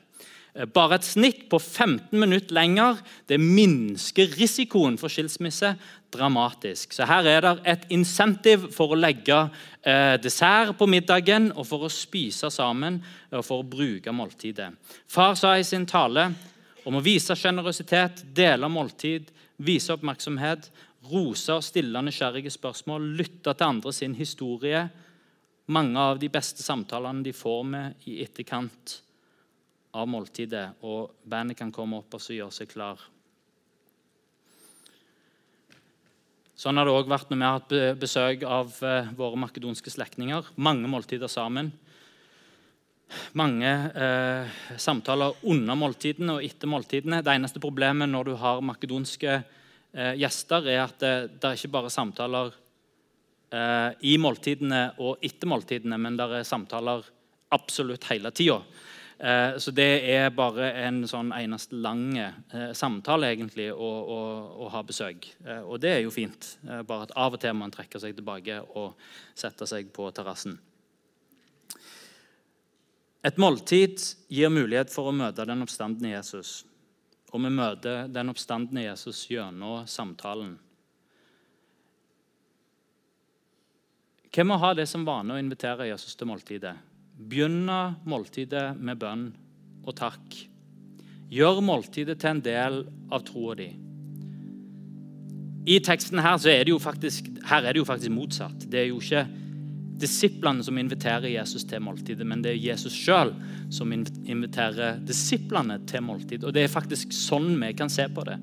Eh, 0.54 0.66
bare 0.70 1.00
et 1.00 1.08
snitt 1.08 1.48
på 1.50 1.60
15 1.60 2.14
minutter 2.20 2.54
lenger 2.56 3.02
det 3.30 3.40
minsker 3.42 4.34
risikoen 4.38 4.98
for 5.02 5.12
skilsmisse 5.12 5.74
dramatisk. 6.14 6.94
Så 6.94 7.08
Her 7.10 7.28
er 7.30 7.42
det 7.42 7.54
et 7.66 7.86
insentiv 7.90 8.70
for 8.76 8.94
å 8.94 9.00
legge 9.00 9.40
eh, 9.82 10.16
dessert 10.22 10.78
på 10.78 10.88
middagen 10.90 11.52
og 11.56 11.66
for 11.68 11.86
å 11.86 11.92
spise 11.92 12.52
sammen 12.54 13.02
og 13.32 13.46
for 13.46 13.62
å 13.64 13.68
bruke 13.68 14.14
måltidet. 14.14 14.72
Far 15.08 15.36
sa 15.40 15.56
i 15.58 15.66
sin 15.66 15.86
tale 15.90 16.32
om 16.86 17.00
å 17.00 17.04
vise 17.04 17.36
sjenerøsitet, 17.36 18.26
dele 18.36 18.68
måltid, 18.70 19.32
vise 19.64 19.94
oppmerksomhet, 19.94 20.68
rose 21.10 21.52
og 21.52 21.64
stille 21.64 22.02
nysgjerrige 22.04 22.52
spørsmål, 22.52 23.10
lytte 23.18 23.54
til 23.56 23.68
andre 23.68 23.94
sin 23.96 24.14
historie 24.16 24.86
mange 25.66 26.00
av 26.00 26.20
de 26.20 26.30
beste 26.32 26.64
samtalene 26.64 27.24
de 27.24 27.34
får 27.36 27.64
med 27.64 28.08
i 28.10 28.20
etterkant 28.24 28.98
av 29.94 30.10
måltidet. 30.10 30.74
Og 30.84 31.14
bandet 31.24 31.60
kan 31.60 31.72
komme 31.72 32.02
opp 32.02 32.18
og 32.18 32.28
gjøre 32.28 32.52
seg 32.52 32.72
klar. 32.74 33.02
Sånn 36.64 36.78
har 36.78 36.88
det 36.88 36.96
òg 36.96 37.10
vært 37.12 37.32
når 37.32 37.40
vi 37.40 37.46
har 37.46 37.56
hatt 37.60 38.00
besøk 38.00 38.44
av 38.48 38.76
eh, 38.86 39.10
våre 39.18 39.40
makedonske 39.42 39.92
slektninger. 39.92 40.54
Mange 40.56 40.88
måltider 40.88 41.32
sammen. 41.32 41.74
Mange 43.38 43.72
eh, 43.92 44.54
samtaler 44.80 45.36
under 45.50 45.78
måltidene 45.78 46.38
og 46.38 46.46
etter 46.46 46.70
måltidene. 46.72 47.22
Det 47.26 47.34
eneste 47.34 47.62
problemet 47.64 48.10
når 48.10 48.30
du 48.30 48.34
har 48.40 48.64
makedonske 48.66 49.34
eh, 49.34 50.14
gjester, 50.22 50.70
er 50.70 50.84
at 50.86 51.00
det, 51.02 51.14
det 51.40 51.50
er 51.50 51.60
ikke 51.60 51.74
bare 51.76 51.94
samtaler 51.94 52.54
eh, 52.54 52.63
i 53.54 54.16
måltidene 54.18 54.80
og 55.04 55.22
etter 55.22 55.50
måltidene, 55.52 56.00
men 56.02 56.16
det 56.18 56.26
er 56.40 56.48
samtaler 56.48 57.04
absolutt 57.54 58.08
hele 58.10 58.32
tida. 58.34 58.62
Eh, 59.24 59.58
så 59.58 59.72
det 59.72 60.02
er 60.12 60.34
bare 60.36 60.72
en 60.84 61.04
sånn 61.08 61.30
eneste 61.38 61.78
lang 61.80 62.18
eh, 62.18 62.72
samtale 62.76 63.30
egentlig 63.32 63.70
å, 63.72 63.78
å, 63.88 64.18
å 64.66 64.70
ha 64.74 64.82
besøk. 64.84 65.30
Eh, 65.46 65.62
og 65.62 65.80
det 65.84 65.94
er 65.94 66.02
jo 66.04 66.12
fint. 66.12 66.50
Eh, 66.68 66.82
bare 66.88 67.08
at 67.08 67.16
av 67.16 67.38
og 67.38 67.40
til 67.40 67.56
man 67.56 67.72
trekke 67.72 68.02
seg 68.02 68.18
tilbake 68.18 68.60
og 68.74 68.98
sette 69.38 69.70
seg 69.70 69.94
på 69.96 70.10
terrassen. 70.16 70.58
Et 73.24 73.40
måltid 73.40 74.02
gir 74.34 74.52
mulighet 74.52 74.92
for 74.92 75.08
å 75.08 75.16
møte 75.16 75.46
den 75.48 75.64
oppstandende 75.64 76.12
Jesus. 76.18 76.66
Og 77.32 77.40
vi 77.46 77.54
møter 77.54 78.10
den 78.12 78.34
oppstandende 78.34 78.84
Jesus 78.90 79.24
gjennom 79.32 79.88
samtalen. 79.88 80.58
Hvem 84.34 84.50
må 84.50 84.58
ha 84.58 84.72
det 84.74 84.88
som 84.90 85.06
vane 85.06 85.36
å 85.36 85.38
invitere 85.38 85.86
Jesus 85.92 86.16
til 86.18 86.26
måltidet? 86.32 86.74
Begynne 87.14 88.00
måltidet 88.10 88.72
med 88.82 88.98
bønn 88.98 89.28
og 89.86 89.94
takk. 90.00 90.40
Gjør 91.34 91.62
måltidet 91.66 92.18
til 92.22 92.32
en 92.32 92.42
del 92.46 92.80
av 93.14 93.22
troa 93.28 93.54
di. 93.60 93.70
I 95.70 95.78
teksten 95.86 96.20
her, 96.20 96.42
er 96.50 96.72
faktisk, 96.82 97.30
her 97.46 97.64
er 97.64 97.74
det 97.74 97.84
jo 97.84 97.88
faktisk 97.88 98.12
motsatt. 98.12 98.66
Det 98.68 98.82
er 98.82 98.90
jo 98.90 98.98
ikke 99.00 99.24
disiplene 100.02 100.66
som 100.66 100.78
inviterer 100.82 101.30
Jesus 101.30 101.64
til 101.70 101.84
måltidet, 101.86 102.26
men 102.28 102.42
det 102.44 102.56
er 102.56 102.66
Jesus 102.74 102.96
sjøl 102.98 103.32
som 103.72 103.94
inviterer 103.94 104.98
disiplene 105.06 105.78
til 105.88 106.04
måltid. 106.04 106.44
Og 106.44 106.54
Det 106.54 106.66
er 106.66 106.74
faktisk 106.74 107.14
sånn 107.14 107.54
vi 107.62 107.72
kan 107.78 107.90
se 107.94 108.10
på 108.10 108.26
det. 108.28 108.40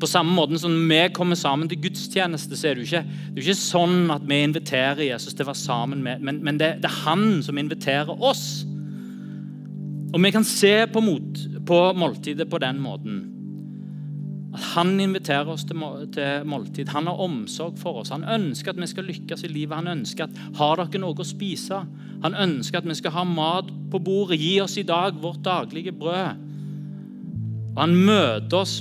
På 0.00 0.08
samme 0.08 0.32
måte 0.32 0.58
som 0.58 0.72
vi 0.88 1.00
kommer 1.12 1.36
sammen 1.36 1.68
til 1.68 1.80
gudstjeneste, 1.84 2.56
så 2.56 2.70
er 2.70 2.78
det 2.78 2.86
ikke, 2.86 3.02
det 3.04 3.42
er 3.42 3.48
ikke 3.48 3.60
sånn 3.60 4.12
at 4.14 4.24
vi 4.28 4.38
inviterer 4.46 5.02
Jesus 5.10 5.34
til 5.34 5.44
å 5.44 5.50
være 5.50 5.60
sammen 5.60 6.04
med 6.04 6.24
Men, 6.24 6.40
men 6.44 6.60
det, 6.60 6.78
det, 6.80 6.88
er 6.88 7.02
han 7.04 7.42
som 7.44 7.58
inviterer 7.60 8.10
oss. 8.16 8.64
Og 10.10 10.22
vi 10.24 10.32
kan 10.34 10.46
se 10.46 10.86
på, 10.90 11.02
mot, 11.04 11.44
på 11.66 11.82
måltidet 11.94 12.48
på 12.50 12.58
den 12.62 12.80
måten. 12.82 13.20
At 14.54 14.64
Han 14.74 14.96
inviterer 15.00 15.48
oss 15.52 15.64
til, 15.64 15.78
til 16.14 16.46
måltid. 16.48 16.88
Han 16.90 17.06
har 17.06 17.22
omsorg 17.22 17.78
for 17.78 18.00
oss. 18.00 18.10
Han 18.10 18.24
ønsker 18.24 18.72
at 18.72 18.80
vi 18.80 18.88
skal 18.90 19.06
lykkes 19.06 19.44
i 19.46 19.52
livet. 19.52 19.76
Han 19.76 20.00
ønsker 20.00 20.26
at 20.26 20.40
har 20.58 20.80
dere 20.80 21.02
noe 21.04 21.14
å 21.14 21.26
spise? 21.26 21.84
Han 22.24 22.34
ønsker 22.34 22.80
at 22.80 22.88
vi 22.88 22.98
skal 22.98 23.14
ha 23.14 23.24
mat 23.28 23.70
på 23.92 24.00
bordet. 24.02 24.40
Gi 24.40 24.56
oss 24.64 24.76
i 24.80 24.86
dag 24.86 25.14
vårt 25.22 25.44
daglige 25.46 25.94
brød. 25.94 26.48
Og 27.70 27.78
Han 27.84 27.94
møter 27.94 28.64
oss 28.64 28.80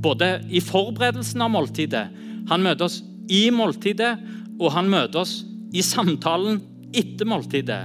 både 0.00 0.40
i 0.48 0.62
forberedelsen 0.64 1.44
av 1.44 1.52
måltidet, 1.54 2.08
han 2.50 2.64
møter 2.64 2.88
oss 2.88 3.00
i 3.30 3.46
måltidet, 3.54 4.16
og 4.60 4.72
han 4.74 4.90
møter 4.90 5.22
oss 5.22 5.40
i 5.72 5.82
samtalen 5.86 6.58
etter 6.96 7.28
måltidet. 7.28 7.84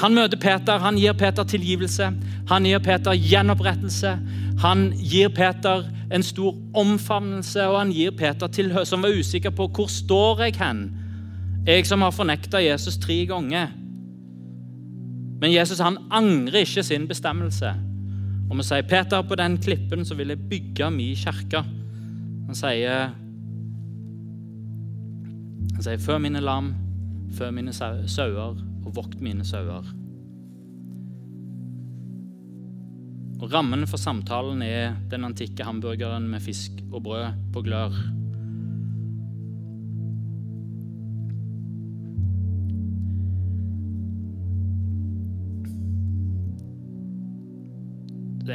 Han 0.00 0.14
møter 0.16 0.40
Peter, 0.40 0.80
han 0.80 0.98
gir 1.00 1.16
Peter 1.18 1.44
tilgivelse, 1.48 2.10
han 2.48 2.66
gir 2.68 2.80
Peter 2.84 3.16
gjenopprettelse. 3.16 4.16
Han 4.62 4.90
gir 4.96 5.28
Peter 5.34 5.84
en 6.12 6.22
stor 6.22 6.56
omfavnelse, 6.78 7.64
og 7.68 7.78
han 7.78 7.92
gir 7.92 8.12
Peter 8.16 8.50
tilhør, 8.52 8.84
som 8.88 9.04
var 9.04 9.14
usikker 9.16 9.52
på 9.56 9.68
hvor 9.72 9.88
står 9.90 10.44
jeg 10.46 10.58
hen. 10.60 10.82
Jeg 11.66 11.86
som 11.86 12.02
har 12.02 12.14
fornekta 12.14 12.60
Jesus 12.62 12.98
tre 13.00 13.22
ganger. 13.26 13.72
Men 15.42 15.54
Jesus 15.54 15.80
han 15.82 15.98
angrer 16.10 16.62
ikke 16.62 16.84
sin 16.86 17.08
bestemmelse. 17.08 17.72
Og 18.52 18.58
vi 18.58 18.66
sier, 18.68 18.84
'Peter, 18.84 19.22
på 19.24 19.36
den 19.40 19.56
klippen 19.56 20.04
så 20.04 20.14
vil 20.14 20.28
jeg 20.28 20.48
bygge 20.50 20.90
min 20.92 21.16
kirke'. 21.16 21.62
Han 22.46 22.54
sier, 22.54 23.14
han 25.72 25.82
sier 25.82 25.96
'Før 25.96 26.18
mine 26.20 26.40
lam, 26.40 26.74
før 27.32 27.50
mine 27.50 27.72
sauer, 27.72 28.60
og 28.84 28.94
vokt 28.94 29.20
mine 29.24 29.40
sauer'. 29.40 29.88
Og 33.40 33.52
Rammen 33.52 33.86
for 33.86 33.96
samtalen 33.96 34.62
er 34.62 34.96
den 35.10 35.24
antikke 35.24 35.64
hamburgeren 35.64 36.28
med 36.28 36.40
fisk 36.40 36.72
og 36.92 37.02
brød 37.02 37.32
på 37.52 37.62
glør. 37.62 38.21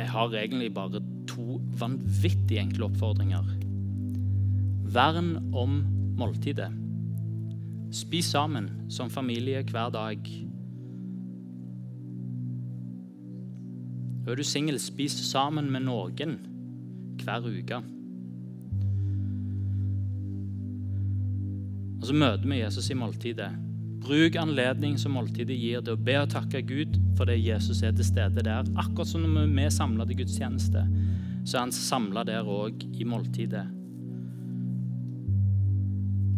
Har 0.08 0.34
egentlig 0.34 0.74
bare 0.74 1.02
to 1.28 1.60
vanvittig 1.80 2.58
enkle 2.62 2.88
oppfordringer. 2.88 3.46
Vern 4.88 5.54
om 5.54 5.82
måltidet. 6.18 6.72
Spis 7.92 8.32
sammen 8.32 8.70
som 8.90 9.12
familie 9.12 9.64
hver 9.68 9.92
dag. 9.94 10.32
Og 14.26 14.32
er 14.32 14.40
du 14.40 14.44
singel, 14.44 14.80
spis 14.80 15.16
sammen 15.30 15.70
med 15.72 15.86
noen 15.88 16.34
hver 17.24 17.48
uke. 17.48 17.80
Og 21.98 22.10
så 22.10 22.16
møter 22.16 22.48
vi 22.48 22.60
Jesus 22.60 22.92
i 22.92 22.98
måltidet. 23.00 23.67
Bruk 24.04 24.36
anledning 24.40 24.98
som 25.02 25.16
måltidet 25.18 25.58
gir 25.58 25.82
til 25.84 25.96
å 25.98 26.02
be 26.02 26.16
og 26.22 26.30
takke 26.32 26.62
Gud 26.68 27.00
for 27.18 27.30
det 27.30 27.40
Jesus 27.42 27.82
er 27.84 27.96
til 27.98 28.06
stede 28.08 28.44
der. 28.46 28.68
Akkurat 28.78 29.10
som 29.10 29.26
når 29.26 29.50
vi 29.50 29.66
er 29.66 29.74
samla 29.74 30.06
til 30.08 30.22
gudstjeneste, 30.22 30.84
så 31.48 31.58
er 31.58 31.66
han 31.66 31.74
samla 31.76 32.24
der 32.28 32.48
òg 32.48 32.86
i 33.00 33.08
måltidet. 33.08 33.66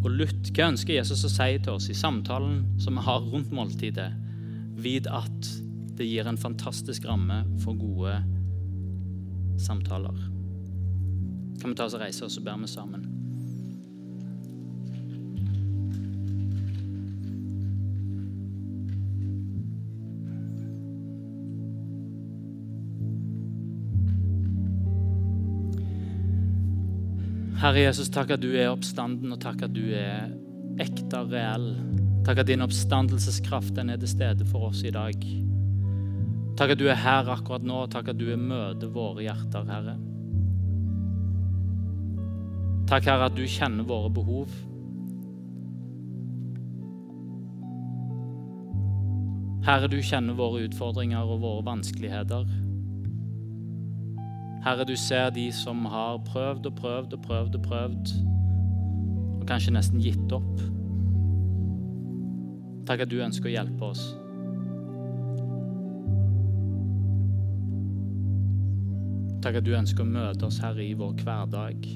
Og 0.00 0.08
lytt. 0.16 0.48
Hva 0.56 0.70
ønsker 0.72 0.96
Jesus 0.96 1.26
å 1.28 1.32
si 1.32 1.50
til 1.60 1.74
oss 1.74 1.90
i 1.92 1.98
samtalen 1.98 2.62
som 2.80 2.96
vi 2.96 3.04
har 3.04 3.26
rundt 3.28 3.52
måltidet? 3.52 4.08
Vit 4.80 5.08
at 5.12 5.52
det 6.00 6.08
gir 6.08 6.28
en 6.30 6.40
fantastisk 6.40 7.04
ramme 7.04 7.42
for 7.60 7.76
gode 7.76 8.16
samtaler. 9.60 10.16
Kan 11.60 11.74
vi 11.74 11.76
ta 11.76 11.84
oss 11.84 11.98
og 11.98 12.06
reise 12.06 12.24
oss 12.24 12.40
og 12.40 12.46
ber 12.46 12.62
vi 12.62 12.70
sammen? 12.72 13.09
Herre 27.60 27.82
Jesus, 27.82 28.08
takk 28.08 28.30
at 28.32 28.40
du 28.40 28.54
er 28.56 28.70
oppstanden, 28.72 29.34
og 29.34 29.40
takk 29.42 29.66
at 29.66 29.72
du 29.76 29.82
er 29.92 30.30
ekte 30.80 31.18
og 31.18 31.34
reell. 31.34 31.66
Takk 32.24 32.40
at 32.40 32.48
din 32.48 32.64
oppstandelseskraft 32.64 33.74
den 33.76 33.92
er 33.92 34.00
til 34.00 34.08
stede 34.08 34.46
for 34.48 34.70
oss 34.70 34.80
i 34.80 34.92
dag. 34.94 35.26
Takk 36.56 36.72
at 36.72 36.80
du 36.80 36.86
er 36.88 36.96
her 36.96 37.28
akkurat 37.28 37.64
nå. 37.64 37.82
og 37.84 37.92
Takk 37.92 38.14
at 38.14 38.20
du 38.20 38.30
er 38.32 38.40
møter 38.40 38.88
våre 38.94 39.26
hjerter, 39.26 39.68
Herre. 39.68 39.98
Takk, 42.88 43.04
Herre, 43.04 43.28
at 43.28 43.36
du 43.36 43.44
kjenner 43.44 43.84
våre 43.84 44.08
behov. 44.08 44.56
Herre, 49.68 49.92
du 49.92 50.00
kjenner 50.00 50.40
våre 50.40 50.64
utfordringer 50.64 51.28
og 51.28 51.44
våre 51.44 51.68
vanskeligheter. 51.68 52.48
Herre, 54.64 54.84
du 54.84 54.96
ser 54.96 55.30
de 55.30 55.52
som 55.52 55.84
har 55.88 56.18
prøvd 56.26 56.66
og 56.66 56.74
prøvd 56.76 57.14
og 57.16 57.22
prøvd 57.22 57.54
og 57.56 57.62
prøvd, 57.62 58.10
og 59.40 59.46
kanskje 59.48 59.72
nesten 59.72 60.02
gitt 60.04 60.34
opp. 60.36 60.60
Takk 62.90 63.06
at 63.06 63.12
du 63.12 63.20
ønsker 63.24 63.48
å 63.48 63.54
hjelpe 63.54 63.88
oss. 63.88 64.04
Takk 69.40 69.62
at 69.62 69.64
du 69.64 69.72
ønsker 69.72 70.04
å 70.04 70.12
møte 70.12 70.44
oss, 70.50 70.60
Herre, 70.60 70.84
i 70.84 70.92
vår 70.98 71.16
hverdag. 71.24 71.88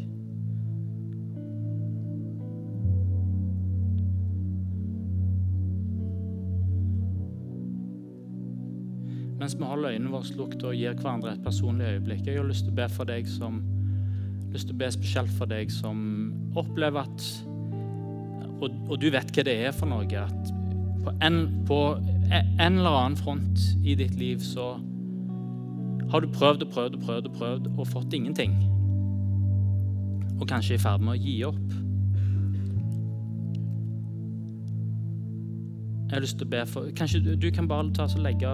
Mens 9.44 9.58
vi 9.60 9.66
holder 9.68 9.90
øynene 9.92 10.08
våre 10.08 10.36
lukket 10.38 10.62
og 10.64 10.72
gir 10.72 10.94
hverandre 10.96 11.34
et 11.34 11.40
personlig 11.44 11.84
øyeblikk. 11.84 12.22
Jeg 12.26 12.38
har 12.38 12.46
lyst 12.48 12.64
til 12.64 12.72
å 12.72 12.76
be 12.78 12.84
for 12.88 13.04
deg 13.04 13.26
som 13.28 13.58
lyst 14.54 14.70
til 14.70 14.72
å 14.72 14.78
be 14.80 14.88
spesielt 14.94 15.34
for 15.36 15.50
deg 15.50 15.68
som 15.74 15.98
opplever 16.56 17.02
at 17.02 17.26
og, 18.62 18.70
og, 18.88 18.94
du 19.02 19.10
vet 19.12 19.34
hva 19.36 19.44
det 19.44 19.56
er 19.66 19.76
for 19.76 19.90
noe. 19.90 20.08
At 20.16 20.54
på 21.04 21.12
en, 21.28 21.36
på 21.68 21.80
en 22.32 22.80
eller 22.80 22.96
annen 23.02 23.20
front 23.20 23.66
i 23.84 23.98
ditt 24.00 24.16
liv 24.16 24.40
så 24.40 24.78
har 26.08 26.24
du 26.24 26.32
prøvd 26.32 26.64
og 26.64 26.72
prøvd 26.78 26.96
og 26.96 27.04
prøvd 27.04 27.28
og 27.28 27.36
prøvd 27.36 27.70
og 27.74 27.90
fått 27.92 28.16
ingenting. 28.16 28.56
Og 30.38 30.48
kanskje 30.48 30.78
i 30.78 30.84
ferd 30.86 31.04
med 31.04 31.18
å 31.18 31.20
gi 31.20 31.36
opp. 31.52 31.83
Jeg 36.14 36.20
har 36.20 36.22
lyst 36.22 36.36
til 36.38 36.46
å 36.46 36.50
be 36.52 36.60
for 36.70 36.90
Kanskje 36.94 37.18
du, 37.24 37.32
du 37.34 37.48
kan 37.50 37.66
bare 37.66 37.90
ta 37.90 38.04
og 38.06 38.20
legge 38.22 38.46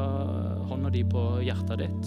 hånda 0.70 0.88
di 0.94 1.02
på 1.04 1.24
hjertet 1.44 1.82
ditt. 1.82 2.06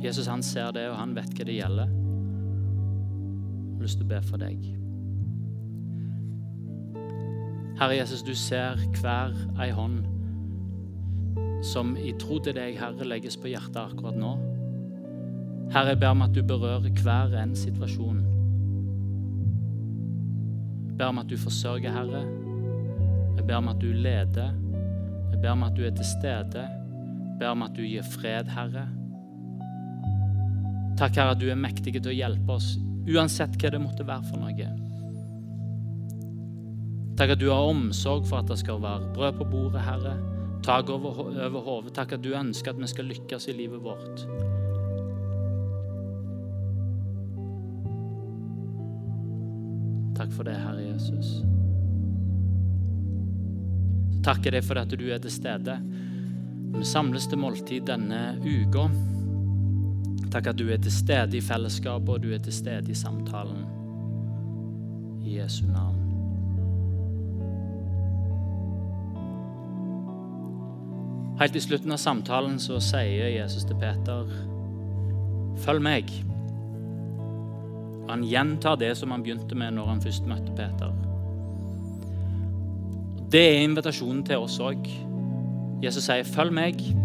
Jesus 0.00 0.30
han 0.32 0.40
ser 0.40 0.72
det, 0.72 0.86
og 0.88 0.96
han 0.96 1.12
vet 1.12 1.28
hva 1.36 1.44
det 1.44 1.58
gjelder. 1.58 1.92
Jeg 1.92 3.76
har 3.76 3.84
lyst 3.84 4.00
til 4.00 4.08
å 4.08 4.12
be 4.14 4.22
for 4.30 4.40
deg. 4.40 4.64
Herre 7.82 8.00
Jesus, 8.00 8.24
du 8.24 8.32
ser 8.32 8.80
hver 8.96 9.36
ei 9.60 9.68
hånd 9.76 10.08
som 11.60 11.92
i 12.00 12.16
tro 12.16 12.40
til 12.40 12.56
deg, 12.56 12.80
Herre, 12.80 13.12
legges 13.12 13.36
på 13.36 13.52
hjertet 13.52 13.82
akkurat 13.84 14.16
nå. 14.16 14.38
Herre, 15.76 15.92
jeg 15.92 16.00
ber 16.00 16.16
om 16.16 16.24
at 16.24 16.32
du 16.32 16.40
berører 16.40 16.88
hver 17.04 17.36
en 17.44 17.52
situasjon. 17.52 18.24
Jeg 20.86 20.96
ber 20.96 21.12
om 21.12 21.20
at 21.20 21.28
du 21.28 21.36
forsørger, 21.36 21.92
Herre. 21.92 22.48
Jeg 23.40 23.46
ber 23.48 23.56
om 23.56 23.70
at 23.72 23.80
du 23.80 23.88
leder. 23.88 24.50
Jeg 25.32 25.40
ber 25.40 25.54
om 25.54 25.64
at 25.64 25.76
du 25.78 25.82
er 25.88 25.94
til 25.96 26.04
stede. 26.04 26.64
Jeg 26.68 27.36
ber 27.40 27.54
om 27.54 27.64
at 27.64 27.72
du 27.72 27.80
gir 27.86 28.04
fred, 28.04 28.50
Herre. 28.52 28.84
Takk, 31.00 31.16
Herre, 31.16 31.32
at 31.32 31.40
du 31.40 31.48
er 31.48 31.56
mektig 31.56 31.94
til 31.96 32.10
å 32.12 32.16
hjelpe 32.18 32.58
oss, 32.60 32.74
uansett 33.08 33.56
hva 33.56 33.70
det 33.72 33.80
måtte 33.80 34.04
være 34.04 34.28
for 34.28 34.44
noe. 34.44 34.68
Takk 37.16 37.32
at 37.32 37.40
du 37.40 37.48
har 37.48 37.70
omsorg 37.72 38.28
for 38.28 38.42
at 38.42 38.52
det 38.52 38.60
skal 38.60 38.82
være 38.84 39.08
brød 39.16 39.40
på 39.40 39.48
bordet, 39.56 39.86
Herre 39.88 40.18
tak 40.62 40.90
over, 40.90 41.10
over 41.46 41.60
hodet. 41.60 41.94
Takk 41.94 42.12
at 42.12 42.24
du 42.24 42.34
ønsker 42.34 42.70
at 42.70 42.80
vi 42.80 42.86
skal 42.86 43.04
lykkes 43.04 43.48
i 43.48 43.56
livet 43.56 43.82
vårt. 43.82 44.26
Takk 50.16 50.32
for 50.36 50.44
det, 50.44 50.60
Herre 50.60 50.84
Jesus. 50.92 51.40
Takker 54.24 54.52
deg 54.52 54.64
for 54.66 54.80
at 54.80 54.92
du 54.92 55.06
er 55.08 55.20
til 55.22 55.32
stede. 55.32 55.76
Vi 56.76 56.84
samles 56.84 57.26
til 57.30 57.40
måltid 57.40 57.86
denne 57.88 58.36
uka. 58.44 58.86
Takk 60.30 60.52
at 60.52 60.58
du 60.60 60.68
er 60.70 60.78
til 60.78 60.92
stede 60.92 61.38
i 61.38 61.42
fellesskapet, 61.42 62.08
og 62.08 62.22
du 62.22 62.30
er 62.34 62.38
til 62.38 62.54
stede 62.54 62.92
i 62.92 62.94
samtalen. 62.94 63.64
I 65.24 65.40
Jesu 65.40 65.64
navn. 65.66 65.98
Helt 71.40 71.56
i 71.56 71.60
slutten 71.64 71.92
av 71.92 71.98
samtalen 71.98 72.58
så 72.60 72.76
sier 72.84 73.30
Jesus 73.32 73.64
til 73.64 73.78
Peter, 73.80 74.28
'Følg 75.56 75.80
meg'. 75.80 76.24
Han 78.08 78.24
gjentar 78.24 78.76
det 78.76 78.96
som 78.96 79.10
han 79.10 79.22
begynte 79.22 79.54
med 79.54 79.74
når 79.74 79.86
han 79.86 80.00
først 80.00 80.26
møtte 80.26 80.52
Peter. 80.56 81.09
Det 83.30 83.40
er 83.40 83.60
invitasjonen 83.62 84.24
til 84.26 84.42
oss 84.42 84.58
òg. 84.58 84.88
Jesus 85.82 86.04
sier, 86.04 86.24
'Følg 86.26 86.50
meg'. 86.50 86.96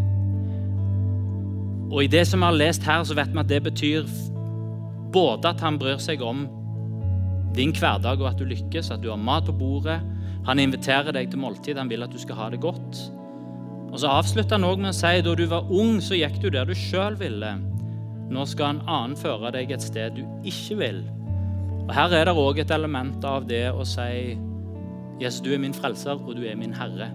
Og 1.91 2.03
I 2.03 2.07
det 2.07 2.27
som 2.27 2.39
vi 2.39 2.45
har 2.45 2.51
lest 2.51 2.83
her, 2.83 3.03
så 3.03 3.13
vet 3.15 3.33
vi 3.33 3.39
at 3.39 3.49
det 3.49 3.63
betyr 3.63 4.07
både 5.13 5.47
at 5.47 5.61
han 5.61 5.77
bryr 5.79 5.97
seg 5.97 6.21
om 6.21 6.47
din 7.55 7.71
hverdag 7.71 8.21
og 8.21 8.27
at 8.27 8.39
du 8.39 8.45
lykkes, 8.45 8.91
at 8.91 9.03
du 9.03 9.09
har 9.09 9.21
mat 9.21 9.45
på 9.45 9.51
bordet. 9.51 10.01
Han 10.45 10.59
inviterer 10.59 11.11
deg 11.11 11.29
til 11.29 11.39
måltid, 11.39 11.77
han 11.77 11.89
vil 11.89 12.03
at 12.03 12.11
du 12.11 12.17
skal 12.17 12.35
ha 12.35 12.49
det 12.49 12.59
godt. 12.59 13.11
Og 13.91 13.99
Så 13.99 14.07
avslutter 14.07 14.57
han 14.57 14.67
òg 14.67 14.79
med 14.79 14.89
å 14.89 14.97
si 14.97 15.21
da 15.21 15.35
du 15.35 15.45
var 15.45 15.71
ung, 15.71 16.01
så 16.01 16.17
gikk 16.17 16.41
du 16.41 16.49
der 16.49 16.65
du 16.65 16.73
sjøl 16.73 17.15
ville. 17.19 17.53
Nå 18.29 18.45
skal 18.45 18.75
en 18.75 18.81
annen 18.87 19.15
føre 19.15 19.51
deg 19.51 19.71
et 19.71 19.81
sted 19.81 20.17
du 20.17 20.25
ikke 20.43 20.77
vil. 20.77 21.03
Og 21.87 21.93
Her 21.93 22.13
er 22.17 22.25
det 22.25 22.35
òg 22.35 22.59
et 22.59 22.71
element 22.71 23.23
av 23.23 23.47
det 23.47 23.71
å 23.71 23.85
si 23.85 24.35
Jesus, 25.21 25.41
du 25.41 25.53
er 25.53 25.59
min 25.59 25.73
frelser, 25.73 26.11
og 26.11 26.35
du 26.35 26.43
er 26.43 26.55
min 26.55 26.73
herre. 26.73 27.11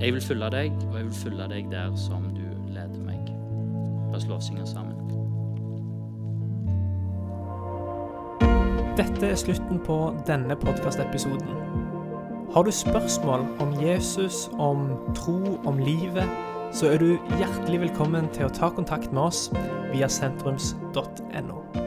Jeg 0.00 0.12
vil 0.12 0.22
følge 0.22 0.50
deg, 0.50 0.72
og 0.90 0.96
jeg 0.96 1.04
vil 1.04 1.12
følge 1.12 1.48
deg 1.48 1.70
der 1.70 1.94
som 1.96 2.22
du 2.36 2.44
leder 2.68 3.00
meg. 3.04 3.32
La 4.10 4.18
oss 4.18 4.28
lovsynge 4.28 4.66
sammen. 4.68 4.96
Dette 8.96 9.26
er 9.28 9.36
slutten 9.36 9.80
på 9.84 9.96
denne 10.26 10.56
podkastepisoden. 10.56 11.48
Har 12.54 12.62
du 12.62 12.70
spørsmål 12.70 13.44
om 13.60 13.74
Jesus, 13.82 14.50
om 14.58 14.88
tro, 15.14 15.60
om 15.64 15.78
livet, 15.78 16.28
så 16.72 16.86
er 16.92 16.98
du 16.98 17.18
hjertelig 17.36 17.80
velkommen 17.80 18.28
til 18.32 18.48
å 18.48 18.52
ta 18.52 18.70
kontakt 18.72 19.12
med 19.12 19.28
oss 19.28 19.50
via 19.92 20.08
sentrums.no. 20.08 21.85